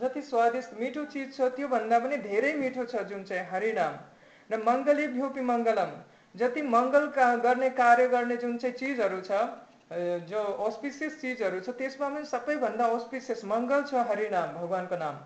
[0.01, 3.95] जति स्वादिष्ट मिठो चिज छ त्योभन्दा पनि धेरै मिठो छ जुन चाहिँ हरिनाम
[4.51, 5.91] र मङ्गलेभ्योपि मङ्गलम।
[6.35, 7.07] जति मङ्गल
[7.45, 9.31] गर्ने कार्य गर्ने जुन चाहिँ चिजहरू छ
[10.29, 15.17] जो औस्पिसियस चिजहरू छ त्यसमा पनि सबैभन्दा औस्पिसियस मङ्गल छ हरिनाम भगवान्को नाम।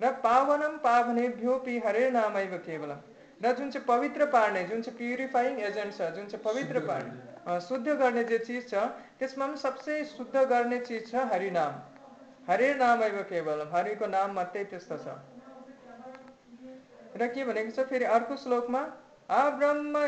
[0.00, 2.98] र पावनम पावनेभ्योपि हरे नामैव केवलम।
[3.40, 7.86] र जुन चाहिँ पवित्र पार्ने जुन चाहिँ प्युरिफाइङ एजेन्ट छ जुन चाहिँ पवित्र पार्ने शुद्ध
[7.88, 8.84] गर्ने जे चिज छ
[9.18, 11.80] त्यसमा पनि सबसे शुद्ध गर्ने चिज छ हरिनाम
[12.48, 15.16] हरे नामैव केवलम हरिको नाम मात्रै त्यस्तो छ।
[17.16, 18.82] र के भनेको छ फेरि अर्को श्लोकमा
[19.34, 20.06] अब्रह्म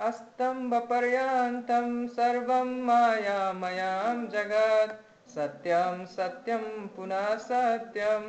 [0.00, 4.94] अस्तम्बपर्यन्तं सर्वं मायामयां जगत्।
[5.30, 6.62] सत्यं सत्यं,
[6.96, 8.22] पुनः सत्यं।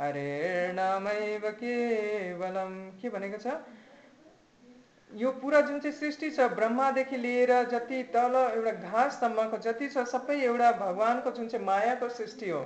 [0.00, 3.54] हरेर्नामैव केवलम के भनेको छ?
[5.10, 10.36] यो पुरा जुन चाहिँ सृष्टि छ, ब्रह्मादेखि लिएर जति तल एउटा घाससम्मको, जति छ सबै
[10.42, 12.62] एउटा भगवान्को जुन चाहिँ मायाको सृष्टि हो।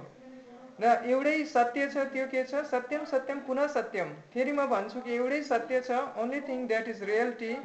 [0.81, 2.67] र एउटै सत्य छ, त्यो के छ?
[2.67, 7.05] सत्यम सत्यम पुनः सत्यम फेरि म भन्छु कि एउटै सत्य छ only thing that is
[7.05, 7.57] reality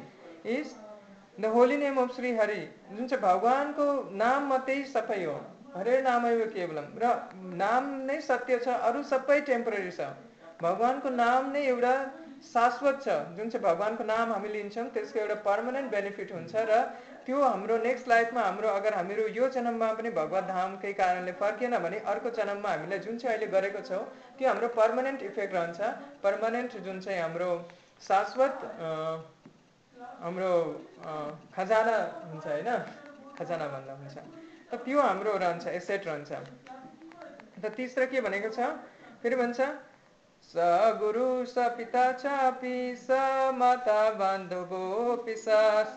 [0.46, 0.74] is
[1.38, 2.60] the holy name of Shri Hari
[2.90, 5.32] जुन चाहिँ भगवान्को नाम मात्रै सबै हो
[5.70, 7.08] हरे नाम केवलम र
[7.58, 10.06] नाम नै सत्य छ अरू सबै टेम्पोररी छ
[10.60, 11.94] भगवान्को नाम नै एउटा
[12.44, 16.80] शाश्वत छ जुन चाहिँ भगवान्को नाम हामी लिन्छौँ त्यसको एउटा पर्मानेन्ट बेनिफिट हुन्छ र
[17.26, 22.02] त्यो हाम्रो नेक्स्ट लाइफमा हाम्रो अगर हामीहरू यो जन्ममा पनि भगवत धामकै कारणले फर्किएन भने
[22.08, 24.02] अर्को जन्ममा हामीले जुन चाहिँ अहिले गरेको छौँ
[24.38, 27.54] त्यो हाम्रो पर्मानेन्ट इफेक्ट रहन्छ पर्मानेन्ट जुन चाहिँ हाम्रो
[28.02, 28.68] शाश्वत
[30.24, 30.52] हाम्रो
[31.54, 31.96] खजाना
[32.28, 32.68] हुन्छ होइन?
[33.38, 34.16] खजाना भन्दा हुन्छ।
[34.70, 36.30] त त्यो हाम्रो रहन्छ एसेट रहन्छ।
[37.62, 38.58] त तेस्रो के भनेको छ?
[39.20, 39.60] फेरि भन्छ
[40.48, 40.54] स
[41.00, 43.08] गुरु स पिता चापि स
[43.60, 45.46] माता बान्धवोऽपि स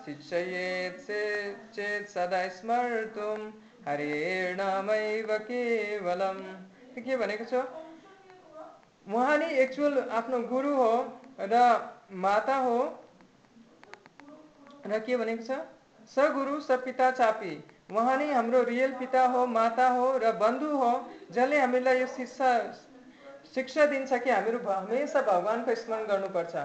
[0.05, 1.01] शिक्षयेत्
[1.75, 2.41] चेत् सदा
[7.05, 7.53] के भनेको छ?
[9.07, 10.93] उहाँ एक्चुअल आफ्नो गुरु हो
[11.39, 11.55] र
[12.23, 12.79] माता हो।
[14.87, 15.59] र के भनेको छ?
[16.11, 17.53] स गुरु स पिता चापी।
[17.91, 20.91] उहाँ नै हाम्रो रियल पिता हो माता हो र बन्धु हो
[21.31, 22.51] जसले हामीलाई यो शिक्षा
[23.55, 26.55] शिक्षा दिन्छ कि हामीहरू हमेसा भगवान्को स्मरण गर्नुपर्छ।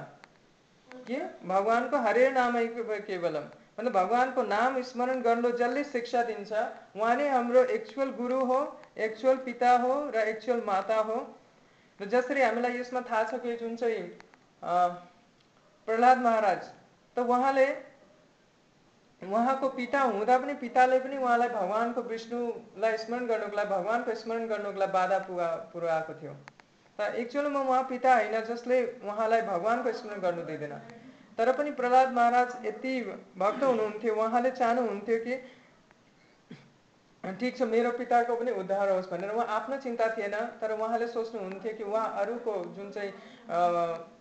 [1.06, 1.18] के?
[1.46, 2.56] भगवान्को हरे नाम
[3.02, 3.44] केवलम।
[3.78, 8.58] मतलब भगवान्को नाम स्मरण गर्नु जसले शिक्षा दिन्छ उहाँ नै हाम्रो एक्चुअल गुरु हो
[9.00, 11.16] एक्चुअल पिता हो र एक्चुअल माता हो।
[12.00, 14.02] र जसरी हामीलाई यसमा थाहा छ कि जुन चाहिँ
[15.88, 16.68] प्रहलाद महाराज
[17.16, 17.66] त उहाँले
[19.22, 24.78] उहाँको पिता हुँदा पनि पिताले पनि उहाँलाई भगवान्को विष्णुलाई स्मरण गर्नुको लागि भगवान्को स्मरण गर्नुको
[24.80, 26.34] लागि बाधा पुगा पुऱ्याएको थियो।
[26.98, 30.74] त एक्चुअलमा उहाँ पिता होइन जसले उहाँलाई भगवान्को स्मरण गर्नु दिँदैन
[31.38, 32.94] तर पनि प्रहलाद महाराज यति
[33.38, 35.34] भक्त हुनुहुन्थ्यो उहाँले चाहनुहुन्थ्यो कि
[37.24, 41.72] ठिक छ मेरो पिताको पनि उद्धार होस् भनेर उहाँ आफ्नो चिन्ता थिएन तर उहाँले सोच्नुहुन्थ्यो
[41.72, 43.12] कि उहाँ अरूको जुन चाहिँ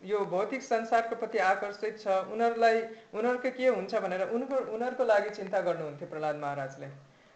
[0.05, 2.77] यो भौतिक संसारको प्रति आकर्षित छ उनीहरूलाई
[3.13, 6.87] उनीहरूको के हुन्छ भनेर उनको उनीहरूको लागि चिन्ता गर्नुहुन्थ्यो प्रहलाद महाराजले।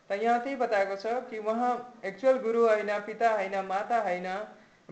[0.10, 1.74] त यहाँ त्यही बताएको छ कि उहाँ
[2.06, 4.30] एक्चुअल गुरु होइन पिता होइन माता होइन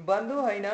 [0.01, 0.69] बन्धु होइन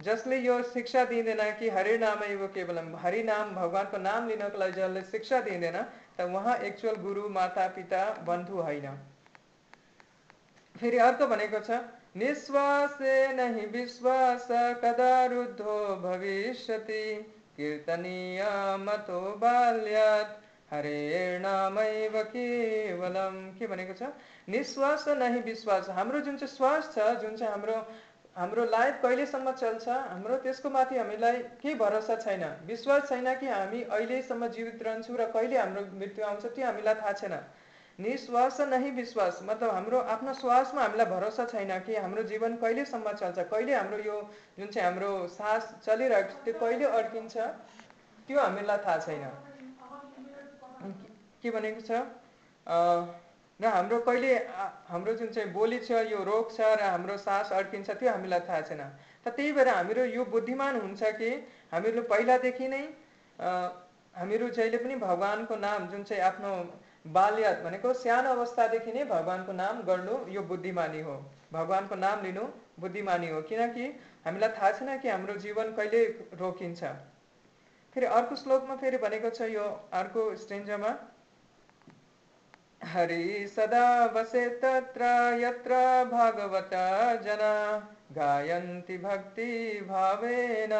[0.00, 4.80] जसले यो शिक्षा दिँदैन कि हरि नाम यो केवलम हरि नाम भगवान्को नाम लिनको लागि
[4.80, 5.84] जसले शिक्षा दिँदैन
[6.18, 8.88] त उहाँ एक्चुअल गुरु माता पिता बन्धु होइन।
[10.80, 11.78] फेरि अर्को भनेको छ
[12.16, 14.46] निश्वासे नहि विश्वास
[14.82, 17.04] कदा रुद्धो भविष्यति।
[17.56, 18.42] कीर्तनीय
[18.80, 20.36] मतो बाल्यात।
[20.72, 24.08] हरे नामैव केवलम। के भनेको छ?
[24.48, 27.76] निश्वास नहीं विश्वास। हाम्रो जुन चाहिँ श्वास छ जुन चाहिँ हाम्रो
[28.36, 33.82] हाम्रो लाइफ कहिलेसम्म चल्छ हाम्रो त्यसको माथि हामीलाई केही भरोसा छैन। विश्वास छैन कि हामी
[33.84, 37.34] अहिलेसम्म जीवित रहन्छौँ र कहिले हाम्रो मृत्यु आउँछ त्यो हामीलाई थाहा छैन।
[38.00, 43.38] निश्वास नहीं विश्वास। मतलब हाम्रो आफ्नो श्वासमा हामीलाई भरोसा छैन कि हाम्रो जीवन कहिलेसम्म चल्छ
[43.52, 44.16] कहिले हाम्रो यो
[44.58, 47.36] जुन चाहिँ हाम्रो सास चलिरहेको छ त्यो कहिले अड्किन्छ
[48.28, 49.24] त्यो हामीलाई थाहा छैन।
[51.42, 51.90] के भनेको छ?
[53.60, 54.32] र हाम्रो कहिले
[54.88, 58.60] हाम्रो जुन चाहिँ बोली छ यो रोग छ र हाम्रो सास अड्किन्छ त्यो हामीलाई थाहा
[58.68, 58.82] छैन।
[59.20, 61.30] त त्यही भएर हामीहरू यो बुद्धिमान हुन्छ कि
[61.72, 62.84] हामीहरू पहिलादेखि नै
[64.16, 66.52] हामीहरू जहिले पनि भगवान्को नाम जुन चाहिँ आफ्नो
[67.04, 71.14] बाल्यत भनेको सानो अवस्थादेखि नै भगवान्को नाम गर्नु यो बुद्धिमानी हो।
[71.52, 72.42] भगवान्को नाम लिनु
[72.80, 73.86] बुद्धिमानी हो। किनकि
[74.24, 76.02] हामीलाई थाहा छैन कि हाम्रो जीवन कहिले
[76.40, 76.82] रोकिन्छ।
[77.94, 80.92] फेरि अर्को श्लोकमा फेरि भनेको छ यो अर्को स्टेन्जमा
[82.84, 85.08] हरि सदा वसे तत्र
[85.40, 85.80] यत्र
[86.12, 86.70] भागवत
[87.24, 87.54] जना
[88.12, 89.50] गायन्ति भक्ति
[89.88, 90.72] भावेन।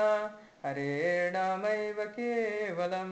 [0.65, 3.11] हरेणामैव केवलम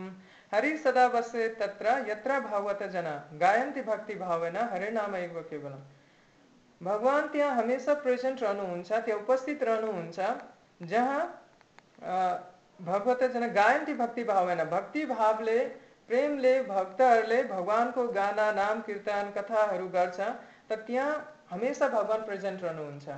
[0.53, 5.83] हरि सदा वसे तत्र यत्र भागवत जना। गायन्ति भक्ति भावेन हरिनामैव केवलम।
[6.81, 10.19] भगवान् त्यहाँ हमेसा प्रेजेन्ट रहनुहुन्छ त्यहाँ उपस्थित रहनुहुन्छ
[10.89, 11.21] जहाँ
[12.81, 15.59] भगवत जना गायन्ती भक्ति भावेन। भक्ति भावले
[16.09, 21.13] प्रेमले भक्तहरूले भगवान्को गाना नाम कीर्तन कथाहरू गर्छ त त्यहाँ
[21.51, 23.09] हमेसा भगवान् प्रेजेन्ट रहनुहुन्छ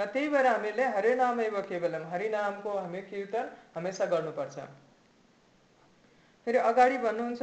[0.00, 4.58] र त्यही भएर हामीले हरे नाम एव केवलम। हरिनामको हामी कीर्तन हमेसा गर्नुपर्छ।
[6.46, 7.42] फिर अगाड़ी भन्नुहुन्छ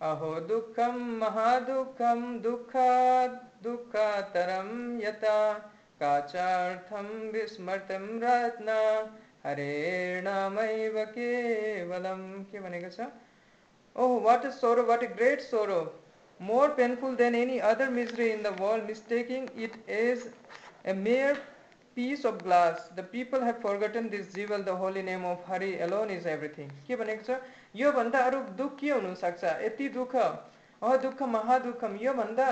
[0.00, 2.86] अहो दुःखम महादुःखम दुःखा
[3.64, 5.36] दुःखा तरम यता
[6.00, 8.78] काचार्थम विस्मृतम रत्न।
[9.46, 12.20] हरे नामैव केवलम
[12.52, 13.06] के भनेको
[13.96, 15.80] ओह what a sorrow what a great sorrow
[16.40, 20.24] more painful than any other misery in the world mistaking it is
[20.86, 21.42] a mere
[21.96, 22.88] piece of glass.
[22.96, 26.70] The people have forgotten this jewel, the holy name of Hari alone is everything.
[26.88, 27.38] के भनेको छ
[27.76, 32.48] योभन्दा अरू दुःख के हुनसक्छ यति दुःख अह दुःख महादुःखम योभन्दा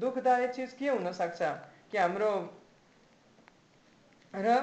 [0.00, 1.42] दुःखदायक चिज के हुनसक्छ
[1.90, 2.32] कि हाम्रो
[4.34, 4.56] र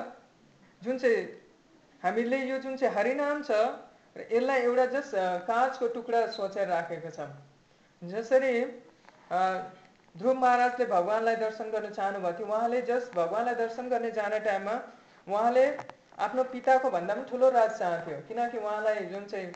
[0.82, 1.24] जुन चाहिँ
[2.04, 3.52] हामीले यो जुन चाहिँ हरिनाम छ
[4.18, 5.16] र यसलाई एउटा जस्ट
[5.48, 7.28] काँचको टुक्रा सोचेर राखेको छ
[8.02, 8.54] जसरी
[10.16, 14.76] ध्रुव महाराजले भगवान्लाई दर्शन गर्न चाहनुभएको थियो। उहाँले जस्ट भगवान्लाई दर्शन गर्ने जाने टाइममा
[15.28, 15.66] उहाँले
[16.20, 19.48] आफ्नो पिताको भन्दा पनि ठुलो राज चाहन्थ्यो। किनकि उहाँलाई जुन चाहिँ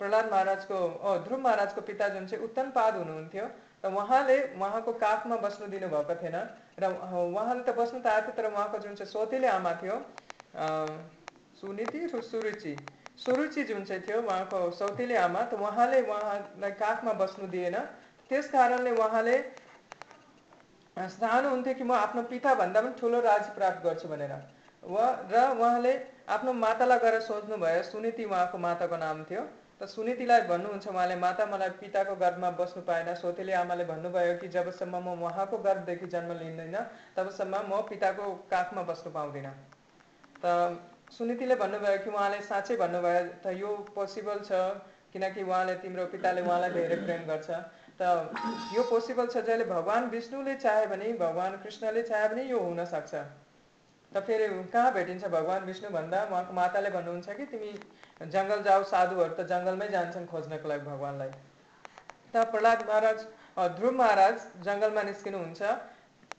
[0.00, 0.78] प्रहलाद महाराजको
[1.24, 3.46] ध्रुव महाराजको पिता जुन चाहिँ उत्तम पाद हुनुहुन्थ्यो
[3.84, 6.36] त उहाँले उहाँको काखमा बस्नु दिनुभएको थिएन
[6.80, 9.96] र उहाँले त बस्नु त आएको तर उहाँको जुन चाहिँ सोतेले आमा थियो
[11.60, 12.74] सुनिति सुरुचि।
[13.18, 17.76] सुरुचि जुन चाहिँ थियो उहाँको सौतेली आमा त उहाँले उहाँलाई काखमा बस्नु दिएन।
[18.34, 19.36] त्यस कारणले उहाँले
[20.98, 24.34] चाहनुहुन्थ्यो कि म आफ्नो पिताभन्दा पनि ठुलो राज्य प्राप्त गर्छु भनेर।
[24.82, 25.92] र उहाँले
[26.34, 29.42] आफ्नो मातालाई गएर सोध्नुभयो सुनिति उहाँको माताको नाम थियो।
[29.78, 34.94] त सुनितिलाई भन्नुहुन्छ उहाँले माता मलाई पिताको गर्भमा बस्नु पाएन। सौतेली आमाले भन्नुभयो कि जबसम्म
[34.98, 36.76] म उहाँको गर्भदेखि जन्म लिँदैन
[37.14, 39.54] तबसम्म म पिताको काखमा बस्नु पाउँदिनँ।
[40.42, 40.82] त
[41.14, 44.82] सुनितिले भन्नुभयो कि उहाँले साँच्चै भन्नुभयो त यो पोसिबल छ
[45.14, 47.50] किनकि उहाँले तिम्रो पिताले उहाँलाई धेरै प्रेम गर्छ।
[48.00, 48.02] त
[48.74, 53.14] यो पोसिबल छ जहिले भगवान् विष्णुले चाह्यो भने भगवान् कृष्णले चाह्यो भने यो हुनसक्छ
[54.12, 56.22] त फेरि कहाँ भेटिन्छ भगवान् विष्णु भन्दा?
[56.30, 57.70] उहाँको माताले भन्नुहुन्छ कि तिमी
[58.34, 61.30] जङ्गल जाऊ साधुहरू त जङ्गलमै जान्छन् खोज्नको लागि भगवान्लाई।
[62.34, 63.18] त प्रहलाद महाराज
[63.78, 65.62] ध्रुव महाराज जङ्गलमा निस्किनुहुन्छ।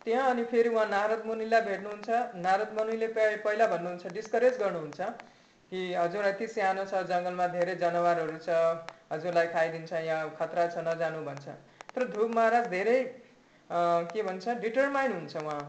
[0.06, 2.10] त्यहाँ अनि फेरि उहाँ नारद मुनिलाई भेट्नुहुन्छ।
[2.47, 4.99] नारद मुनिले पहिला भन्नुहुन्छ डिस्करेज गर्नुहुन्छ
[5.72, 8.49] कि हजुर यति सानो छ जङ्गलमा धेरै जनावरहरू छ।
[9.12, 11.45] हजुरलाई खाइदिन्छ यहाँ खतरा छ नजानु भन्छ।
[11.95, 12.99] तर ध्रुव महाराज धेरै
[14.12, 15.62] के भन्छ डिटरमाइन हुन्छ उहाँ।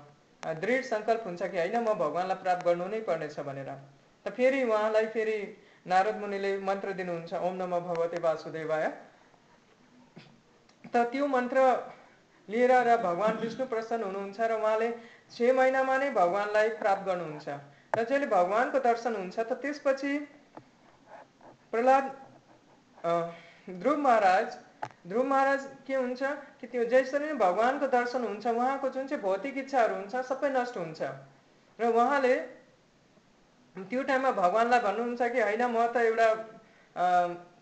[0.62, 3.70] दृढ सङ्कल्प हुन्छ कि होइन म भगवान्लाई प्राप्त गर्नु नै पर्नेछ भनेर।
[4.24, 5.38] त फेरि उहाँलाई फेरि
[5.86, 8.86] नारद मुनिले मन्त्र दिनुहुन्छ ओम नम भगवते वासुदेवाय।
[10.92, 11.58] त त्यो मन्त्र
[12.48, 14.90] लिएर र भगवान् विष्णु प्रसन्न हुनुहुन्छ र उहाँले
[15.30, 17.48] छ महिनामा नै भगवान्लाई प्राप्त गर्नुहुन्छ।
[17.96, 20.12] र जहिले भगवान्को दर्शन हुन्छ त त्यसपछि
[21.72, 22.04] प्रहलाद
[23.06, 24.58] ध्रुव महाराज
[25.06, 26.22] ध्रुव महाराज के हुन्छ
[26.60, 28.46] कि त्यो जसरी नै भगवान्को दर्शन हुन्छ?
[28.46, 31.02] उहाँको जुन चाहिँ भौतिक इच्छाहरू हुन्छ सबै नष्ट हुन्छ।
[31.78, 32.34] र उहाँले
[33.76, 36.28] त्यो टाइममा भगवान्लाई भन्नुहुन्छ कि होइन म त एउटा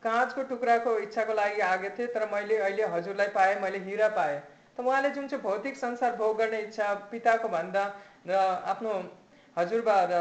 [0.05, 4.39] काँचको टुक्राको इच्छाको लागि आएको थिएँ तर मैले अहिले हजुरलाई पाएँ मैले हिरा पाएँ।
[4.77, 7.85] त उहाँले जुन चाहिँ भौतिक संसार भोग गर्ने इच्छा पिताको भन्दा
[8.27, 8.33] र
[8.73, 8.93] आफ्नो
[9.57, 10.15] हजुरबा र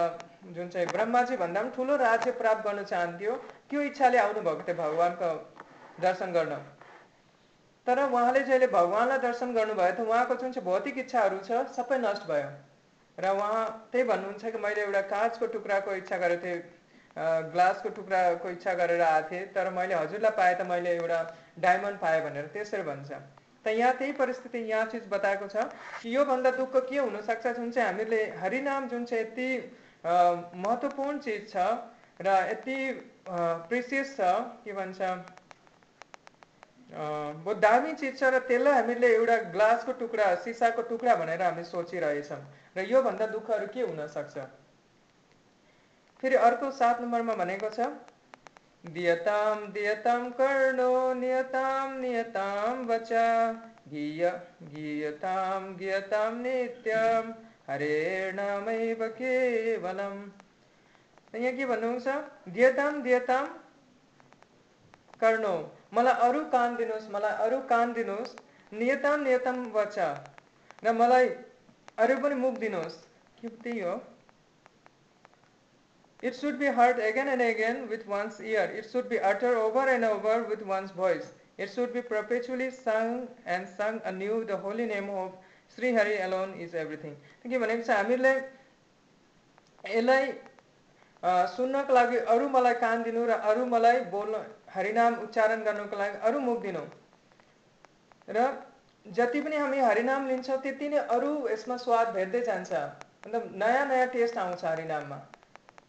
[0.45, 3.35] जुन चाहिँ ब्रह्माजी भन्दा पनि ठुलो राज्य प्राप्त गर्न चाहन्थ्यो
[3.69, 5.29] त्यो इच्छाले आउनुभएको थियो भगवान्को
[6.01, 6.55] दर्शन गर्न।
[7.87, 12.27] तर उहाँले जहिले भगवान्लाई दर्शन गर्नुभयो त उहाँको जुन चाहिँ भौतिक इच्छाहरू छ सबै नष्ट
[12.27, 12.49] भयो।
[13.17, 16.61] र उहाँ त्यही भन्नुहुन्छ कि मैले एउटा काँचको टुक्राको इच्छा गरेको थिएँ
[17.53, 21.19] ग्लासको टुक्राको इच्छा गरेर आएको थिएँ तर मैले हजुरलाई पाएँ त मैले एउटा
[21.59, 23.11] डायमन्ड पाएँ भनेर त्यसरी भन्छ।
[23.63, 25.69] त यहाँ त्यही परिस्थिति यहाँ चिज बताएको छ
[26.01, 29.49] कि योभन्दा दुःख के हुनसक्छ जुन चाहिँ हामीले हरिनाम जुन चाहिँ यति
[30.05, 31.55] महत्त्वपूर्ण चिज छ
[32.21, 32.77] र यति
[33.69, 34.33] प्रिसियस छ
[34.63, 35.01] के भन्छ
[36.91, 42.41] बहुत दामी चिज छ र त्यसलाई हामीले एउटा ग्लासको टुक्रा, सिसाको टुक्रा भनेर हामी सोचिरहेछौँ।
[42.77, 43.85] र योभन्दा दुःखहरू के
[46.23, 47.87] फेरि अर्को सात नम्बरमा भनेको छ,
[48.85, 53.27] दियताम दियताम कर्णो, नियताम नियताम वचा,
[53.87, 54.29] गीय,
[54.69, 57.33] गीयताम गीयताम नित्यम
[57.67, 60.17] हरे नामैव केवलम्
[61.35, 62.15] यहाँ के भन्नुभएको छ
[66.51, 68.35] कान दिनुहोस् मलाई अरू कान दिनुहोस्
[68.71, 69.97] नियताम, नियतम वच।
[70.83, 71.27] र मलाई
[71.97, 72.97] अरू पनि मुख दिनुहोस्
[76.23, 79.89] it should be heard again and again with one's ear it should be uttered over
[79.89, 84.85] and over with one's voice it should be perpetually sung and sung uh the holy
[84.87, 85.42] name of
[85.77, 87.15] Hari alone is everything.
[87.43, 88.35] के भनेको छ हामीलाई
[89.83, 90.25] यसलाई
[91.49, 96.39] सुन्नको लागि अरू मलाई कान दिनु र अरू मलाई बोल्न हरिनाम उच्चारण गर्नको लागि अरू
[96.39, 96.83] मुख दिनु
[98.27, 98.45] र
[99.05, 102.71] जति पनि हामी हरिनाम लिन्छौँ त्यति नै अरू यसमा स्वाद भेट्दै जान्छ
[103.25, 105.19] मतलब नयाँ नयाँ टेस्ट आउँछ हरिनाममा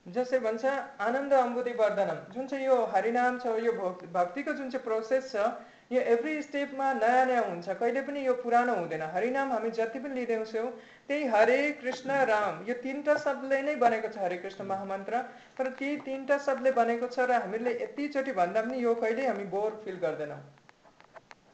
[0.07, 0.65] जसै भन्छ
[1.01, 5.47] आनन्द अम्बुदी वर्धनम जुन चाहिँ यो हरिनाम छ यो भक्- भक्तिको जुन चाहिँ प्रोसेस छ
[5.91, 10.15] यो एभ्री स्टेपमा नयाँ नयाँ हुन्छ। कहिले पनि यो पुरानो हुँदैन। हरिनाम हामी जति पनि
[10.15, 10.71] लिँदैछौँ
[11.09, 15.23] त्यही हरे कृष्ण राम। यो तिनवटा शब्दले नै बनेको छ हरे कृष्ण महामन्त्र।
[15.59, 19.81] तर ती तिनवटा शब्दले बनेको छ र हामीले यतिचोटि भन्दा पनि यो कहिल्यै हामी बोर
[19.85, 20.41] फिल गर्दैनौँ।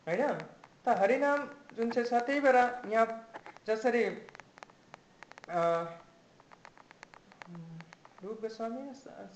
[0.07, 0.23] होइन?
[0.85, 1.41] त हरिनाम
[1.77, 2.59] जुन चाहिँ छ त्यही भएर
[2.89, 3.07] यहाँ
[3.67, 4.05] जसरी
[8.21, 8.83] रूप गोस्वामी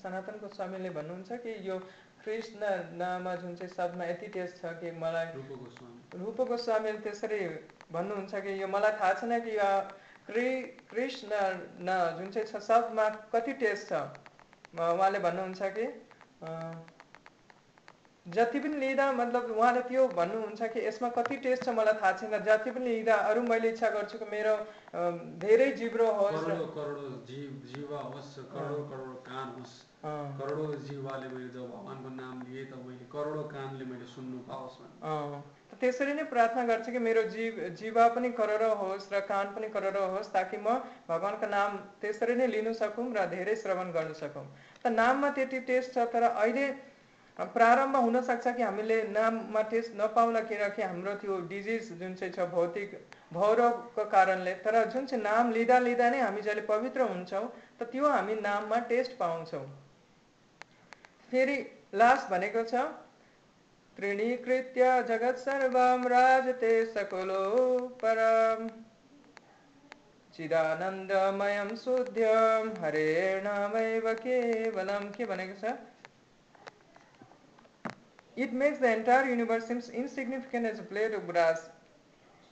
[0.01, 1.77] सनातन गोस्वामीले भन्नुहुन्छ कि यो
[2.25, 2.59] कृष्ण
[2.99, 7.39] नाममा जुन चाहिँ शब्दमा यति टेस्ट छ कि मलाई रूप गोस्वामी। रूप गोस्वामीले त्यसरी
[7.93, 9.69] भन्नुहुन्छ कि यो मलाई थाहा छैन कि यो
[10.27, 10.45] कृ
[10.91, 11.29] कृष्ण
[11.85, 14.01] न जुन चाहिँ छ शब्दमा कति टेस्ट छ।
[14.73, 15.85] म- उहाँले भन्नुहुन्छ कि
[18.25, 22.33] जति पनि लिँदा मतलब उहाँले त्यो भन्नुहुन्छ कि यसमा कति टेस्ट छ मलाई थाहा छैन।
[22.41, 24.55] जति पनि लिँदा अरू मैले इच्छा गर्छु कि मेरो
[25.45, 26.33] धेरै जिब्रो होस्।
[30.05, 32.09] करोडौँ करोडौँ जीव जीवा होस् करोडौँ करोडौँ कान होस् अ, करोडौँ जीवाले मैले जब भगवान्को
[32.15, 36.99] नाम लिएँ त मैले करोडौँ कानले मैले सुन्नु पाओस् भने त्यसरी नै प्रार्थना गर्छु कि
[36.99, 40.77] मेरो जीव जीवा पनि करोडौँ होस् र कान पनि करोडौँ होस् ताकि म
[41.09, 44.45] भगवान्को नाम त्यसरी नै लिनु सकौँ र धेरै श्रवण गर्न सकौँ।
[44.83, 46.67] त नाममा त्यति टेस्ट छ तर अहिले
[47.39, 52.89] प्रारम्भ हुनसक्छ कि हामीले नाममा टेस्ट नपाउला किनकि हाम्रो त्यो डिजिज जुन चाहिँ छ भौतिक
[53.33, 57.47] भौरवको कारणले। तर जुन चाहिँ नाम लिँदा लिँदा नै हामी जहिले पवित्र हुन्छौँ
[57.79, 59.65] त त्यो हामी नाममा टेस्ट पाउँछौँ।
[61.31, 61.57] फेरि
[62.01, 62.83] लास्ट भनेको छ
[63.97, 67.43] तृणीकृत्य जगत् सर्वं राजते सकुलो
[68.03, 68.69] परम्
[70.37, 75.77] चिदानन्दमयं शुद्ध्यं हरेणामैव केवलं के भनेको छ
[78.37, 81.69] It makes the entire universe seems insignificant as a blade of grass.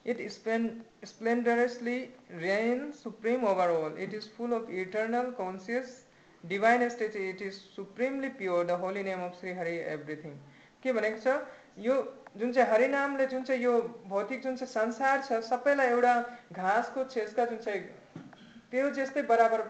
[0.04, 3.94] It splen- splendorously reigns supreme over all.
[3.96, 6.03] It is full of eternal, conscious,
[6.48, 7.14] divine state.
[7.16, 8.64] It is supremely pure.
[8.64, 10.36] The holy name of Sri Hari everything.
[10.82, 11.34] के भनेको छ
[11.80, 11.94] यो
[12.38, 13.72] जुन चाहिँ हरिनामले जुन चाहिँ यो
[14.08, 16.14] भौतिक जुन चाहिँ संसार छ सबैलाई एउटा
[16.52, 17.80] घाँसको छेस्का जुन चाहिँ
[18.70, 19.60] त्यो जस्तै बराबर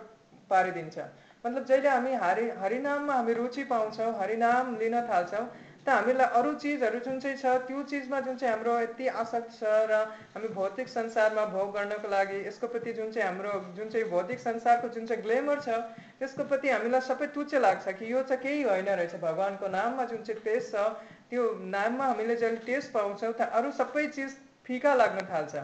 [0.50, 0.98] पारिदिन्छ
[1.44, 5.46] मतलब जहिले हामी हरि हरिनाममा हामी रुचि पाउँछौँ हरिनाम लिन थाल्छौँ
[5.86, 9.72] त हामीलाई अरू चिजहरू जुन चाहिँ छ त्यो चिजमा जुन चाहिँ हाम्रो यति आसक्त छ
[9.90, 9.96] र
[10.34, 14.88] हामी भौतिक संसारमा भोग गर्नको लागि यसको प्रति जुन चाहिँ हाम्रो जुन चाहिँ भौतिक संसारको
[14.94, 15.76] जुन चाहिँ ग्लेमर छ
[16.20, 20.22] त्यसको प्रति हामीलाई सबै तुच्छ लाग्छ कि यो चाहिँ केही होइन रहेछ। भगवान्को नाममा जुन
[20.22, 20.86] चाहिँ टेस्ट छ
[21.30, 21.42] त्यो
[21.74, 25.54] नाममा हामीले जहिले टेस्ट पाउँछौँ त अरू सबै चिज फिका लाग्न थाल्छ।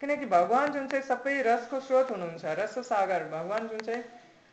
[0.00, 4.02] किनकि भगवान् जुन चाहिँ सबै रसको स्रोत हुनुहुन्छ रस सागर भगवान् जुन चाहिँ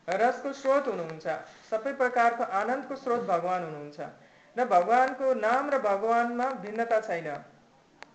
[0.08, 4.10] रसको स्रोत हुनुहुन्छ सबै प्रकारको आनन्दको स्रोत भगवान् हुनुहुन्छ।
[4.56, 7.28] र भगवान्को नाम र भगवान्मा भिन्नता छैन।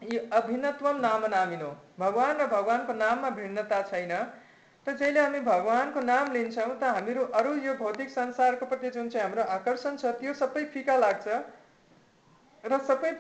[0.03, 4.12] यी अभिन्नत्वम नाम नामिनो। भगवान् र भगवान्को नाममा भिन्नता छैन।
[4.87, 9.24] त जहिले हामी भगवान्को नाम लिन्छौँ त हामीहरू अरू यो भौतिक संसारको प्रति जुन चाहिँ
[9.24, 11.41] हाम्रो आकर्षण छ त्यो सबै फिका लाग्छ
[12.64, 13.12] र सबै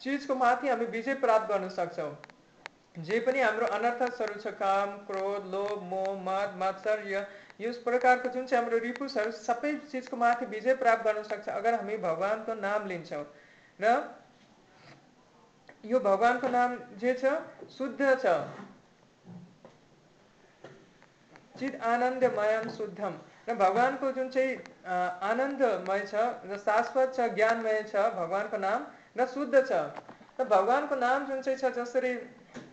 [0.00, 2.10] चिजको माथि हामी विजय प्राप्त गर्न सक्छौँ।
[2.98, 7.26] जे पनि हाम्रो अनर्थसहरू छ काम क्रोध लोभ मोह मद मत्सर्य
[7.60, 11.96] यस प्रकारको जुन चाहिँ हाम्रो रिपुसहरू सबै चिजको माथि विजय प्राप्त गर्न सक्छ अगर हामी
[12.04, 13.24] भगवान्को नाम लिन्छौँ।
[13.80, 13.92] र
[15.84, 17.32] यो भगवान्को नाम जे छ?
[17.70, 18.34] शुद्ध छ।
[21.58, 23.14] चित आनन्दमयम शुद्धम
[23.48, 24.56] र भगवान्को जुन चाहिँ
[25.28, 29.72] आनन्दमय छ र शाश्वत छ ज्ञानमय छ भगवान्को नाम र शुद्ध छ।
[30.38, 32.12] र भगवान्को नाम जुन चाहिँ छ जसरी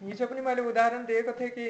[0.06, 1.66] हिजो पनि मैले उदाहरण दिएको थिएँ कि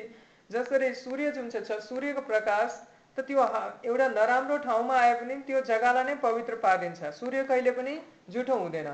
[0.50, 2.70] जसरी सूर्य जुन चाहिँ छ सूर्यको प्रकाश
[3.18, 3.44] त त्यो
[3.86, 7.94] एउटा नराम्रो ठाउँमा आए पनि त्यो जग्गालाई नै पवित्र पारिदिन्छ। सूर्य कहिले पनि
[8.30, 8.90] जुठो हुँदैन।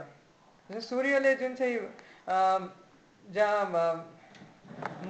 [0.69, 1.79] सूर्यले जुन चाहिँ
[3.33, 4.20] जहाँ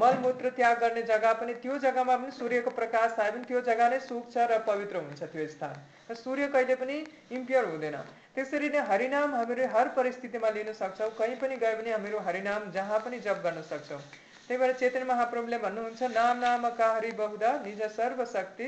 [0.01, 3.99] मलमूत्र त्याग गर्ने जग्गा पनि त्यो जग्गामा पनि सूर्यको प्रकाश आयो भने त्यो जग्गा नै
[4.01, 6.95] सुक्छ र पवित्र हुन्छ त्यो स्थान। सूर्य कहिले पनि
[7.31, 7.97] इम्प्योर हुँदैन।
[8.35, 12.99] त्यसरी नै हरिनाम हामीहरू हर परिस्थितिमा लिन सक्छौँ। कहीँ पनि गयो भने हामीहरू हरिनाम जहाँ
[12.99, 14.01] पनि जप गर्न सक्छौँ।
[14.47, 18.67] त्यही भएर चेतन महाप्रभुले भन्नुहुन्छ, नाम नाम का हरि बहुधा निज सर्वशक्ति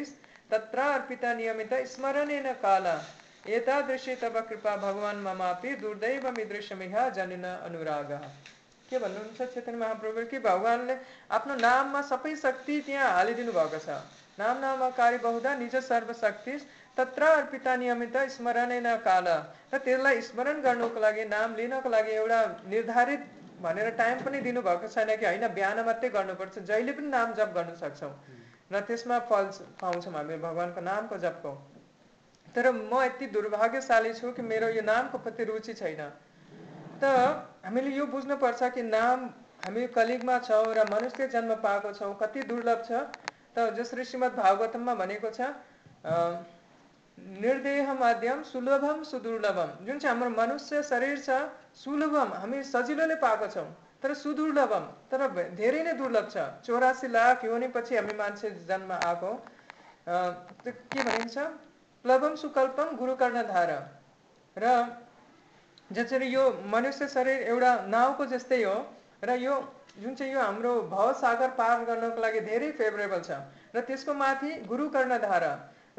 [0.52, 2.88] तत्र अर्पिता नियमित स्मरणेन काल।
[3.50, 8.12] एतादृशी तब कृपा भगवान् ममापि दुर्दैव मिदृशमिह जनिन अनुराग।
[8.94, 10.96] के भन्नुहुन्छ चेतन महाप्रभु कि भगवान्ले
[11.34, 13.98] आफ्नो नाममा सबै शक्ति त्यहाँ हालिदिनु भएको छ?
[14.38, 16.58] नाम नाम कार्य बहुधा निज सर्वशक्ति
[16.98, 19.28] तत्र अर्पिता नियमित स्मरणेन काल।
[19.74, 22.40] र त्यसलाई स्मरण गर्नुको लागि नाम लिनको लागि एउटा
[22.70, 23.22] निर्धारित
[23.62, 25.48] भनेर टाइम पनि दिनुभएको छैन कि होइन?
[25.50, 28.14] बिहान मात्रै गर्नुपर्छ। जहिले पनि नाम जप गर्न सक्छौँ।
[28.72, 29.46] र त्यसमा फल
[29.82, 31.52] पाउँछौँ हामी भगवान्को नामको जपको।
[32.48, 36.02] तर म यति दुर्भाग्यशाली छु कि मेरो यो नामको प्रति रुचि छैन।
[37.04, 37.06] त
[37.66, 39.20] हामीले यो बुझ्नुपर्छ कि नाम
[39.66, 42.92] हामी कलिगमा छौँ र मनुष्य जन्म पाएको छौँ कति दुर्लभ छ?
[43.56, 45.54] त जसरी श्रीमद् भागवतममा भनेको छ
[47.38, 51.30] निर्देह माध्यम सुलभम सुदुर्लभम। जुन चाहिँ हाम्रो मनुष्य शरीर छ
[51.76, 53.68] सुलभम हामी सजिलोले पाएको छौँ
[54.04, 57.46] तर सुदुर्लभम तर धेरै नै दुर्लभ छ। चौरासी लाख
[57.76, 59.32] पछि हामी मान्छे जन्म आएको
[60.08, 61.38] के भनिन्छ?
[62.06, 63.72] प्लवम सुकल्पम गुरु धार
[64.58, 64.66] र
[65.92, 68.76] जसरी यो मनुष्य शरीर एउटा नाउको जस्तै हो
[69.24, 69.56] र यो
[70.00, 73.38] जुन चाहिँ यो हाम्रो भवसागर पार गर्नको लागि धेरै फेभरेबल छ
[73.76, 75.46] र त्यसको माथि गुरु धार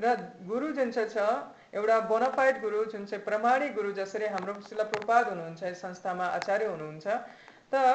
[0.00, 0.14] र
[0.48, 1.28] गुरु जुन चाहिँ छ
[1.74, 7.06] एउटा बोनाफाइड गुरु जुन चाहिँ प्रमाणिक गुरु जसरी हाम्रो शिला प्रपाद हुनुहुन्छ संस्थामा आचार्य हुनुहुन्छ
[7.72, 7.86] त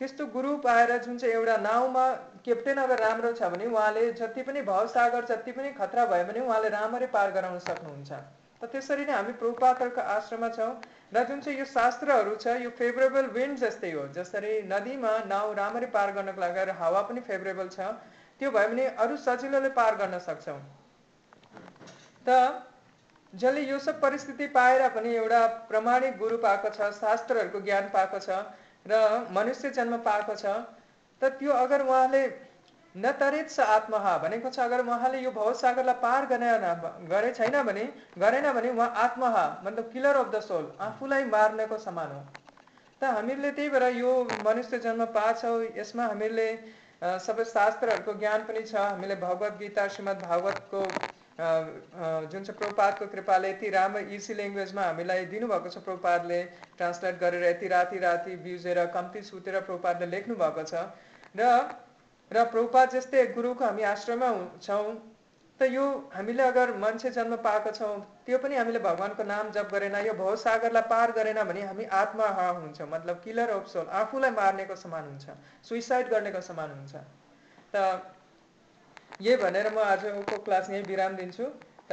[0.00, 2.06] त्यस्तो गुरु पाएर जुन चाहिँ एउटा नाउँमा
[2.44, 6.68] क्याप्टेन अगर राम्रो छ भने उहाँले जति पनि भवसागर जति पनि खतरा भयो भने उहाँले
[6.70, 10.72] राम्ररी पार गराउन सक्नुहुन्छ। त त्यसरी नै हामी प्रभुपात्रको आश्रममा छौँ।
[11.14, 15.88] र जुन चाहिँ यो शास्त्रहरू छ यो फेभरेबल विन्ड जस्तै हो जसरी नदीमा नाउँ राम्ररी
[15.92, 17.90] पार गर्नको लागि हावा पनि फेभरेबल छ
[18.40, 20.60] त्यो भयो भने अरू सजिलोले पार गर्न सक्छौँ।
[22.26, 22.38] त
[23.32, 28.40] जसले यो सब परिस्थिति पाएर पनि एउटा प्रमाणिक गुरु पाएको छ शास्त्रहरूको ज्ञान पाएको छ
[28.86, 29.00] र
[29.32, 30.56] मनुष्य जन्म पाएको छ
[31.20, 32.22] त त्यो अगर उहाँले
[32.96, 36.64] न तरित छ आत्महा भनेको छ। अगर उहाँले यो भवसागरलाई पार गरेन
[37.08, 37.84] गरे छैन भने
[38.18, 42.22] गरेन भने उहाँ आत्महा मतलब किलर अफ द सोल आफूलाई मार्नेको समान हो।
[43.00, 44.12] त हामीहरूले त्यही भएर यो
[44.44, 46.48] मनुष्य जन्म पाछौँ यसमा हामीहरूले
[47.20, 50.82] सबै शास्त्रहरूको ज्ञान पनि छ। हामीले भगवत गीता श्रीमद् भागवतको
[51.36, 56.38] जुन चाहिँ प्रपातको कृपाले यति राम्रो इजी ल्याङ्ग्वेजमा हामीलाई दिनुभएको छ प्रपातले
[56.78, 60.88] ट्रान्सलेट गरेर यति राति राति बिउजेर कम्ती सुतेर प्रपातले लेख्नु भएको छ।
[61.36, 61.50] र
[62.30, 64.30] र प्रपात जस्तै गुरुको हामी आश्रममा
[64.62, 64.86] छौँ
[65.60, 67.92] त यो हामीले अगर मान्छे जन्म पाएको छौँ
[68.26, 72.88] त्यो पनि हामीले भगवान्को नाम जप गरेन यो भवसागरलाई पार गरेन भने हामी आत्माहा हुन्छ।
[72.94, 75.36] मतलब किलर अफ सोल आफूलाई मार्नेको समान हुन्छ
[75.68, 76.94] सुइसाइड गर्नेको समान हुन्छ।
[77.72, 77.84] त
[79.20, 81.46] यही भनेर म आजको क्लास यहीँ विराम दिन्छु।
[81.90, 81.92] त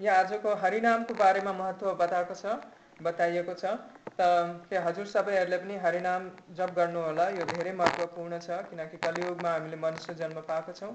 [0.00, 2.54] यहाँ आजको हरिनामको बारेमा महत्त्व बताएको छ।
[3.02, 3.74] बताइएको छ।
[4.18, 4.28] त
[4.66, 9.76] त्यो हजुर सबैहरूले पनि हरिनाम जप गर्नु होला यो धेरै महत्त्वपूर्ण छ किनकि कलियुगमा हामीले
[9.80, 10.92] मनुष्य जन्म पाएको छौँ।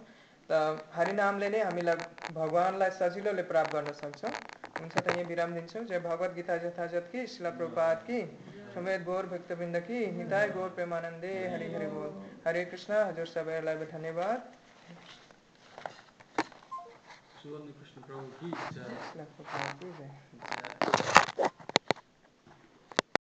[0.49, 0.59] त
[0.91, 1.97] हरिनामले नै हामीलाई
[2.35, 4.31] भगवान्लाई सजिलोले प्राप्त गर्न सक्छौँ।
[4.79, 8.19] हुन्छ त यहीँ विराम दिन्छौँ। जय भगवत गीता जथाजत कि शिला प्रपात कि
[8.71, 12.13] समेत गौर भक्तबिन्द कि निताय गौर प्रेमानन्दे हरि हरि बोल।
[12.45, 14.53] हरे कृष्ण हजुर सबैहरूलाई धन्यवाद।
[17.35, 18.01] सुवर्ण कृष्ण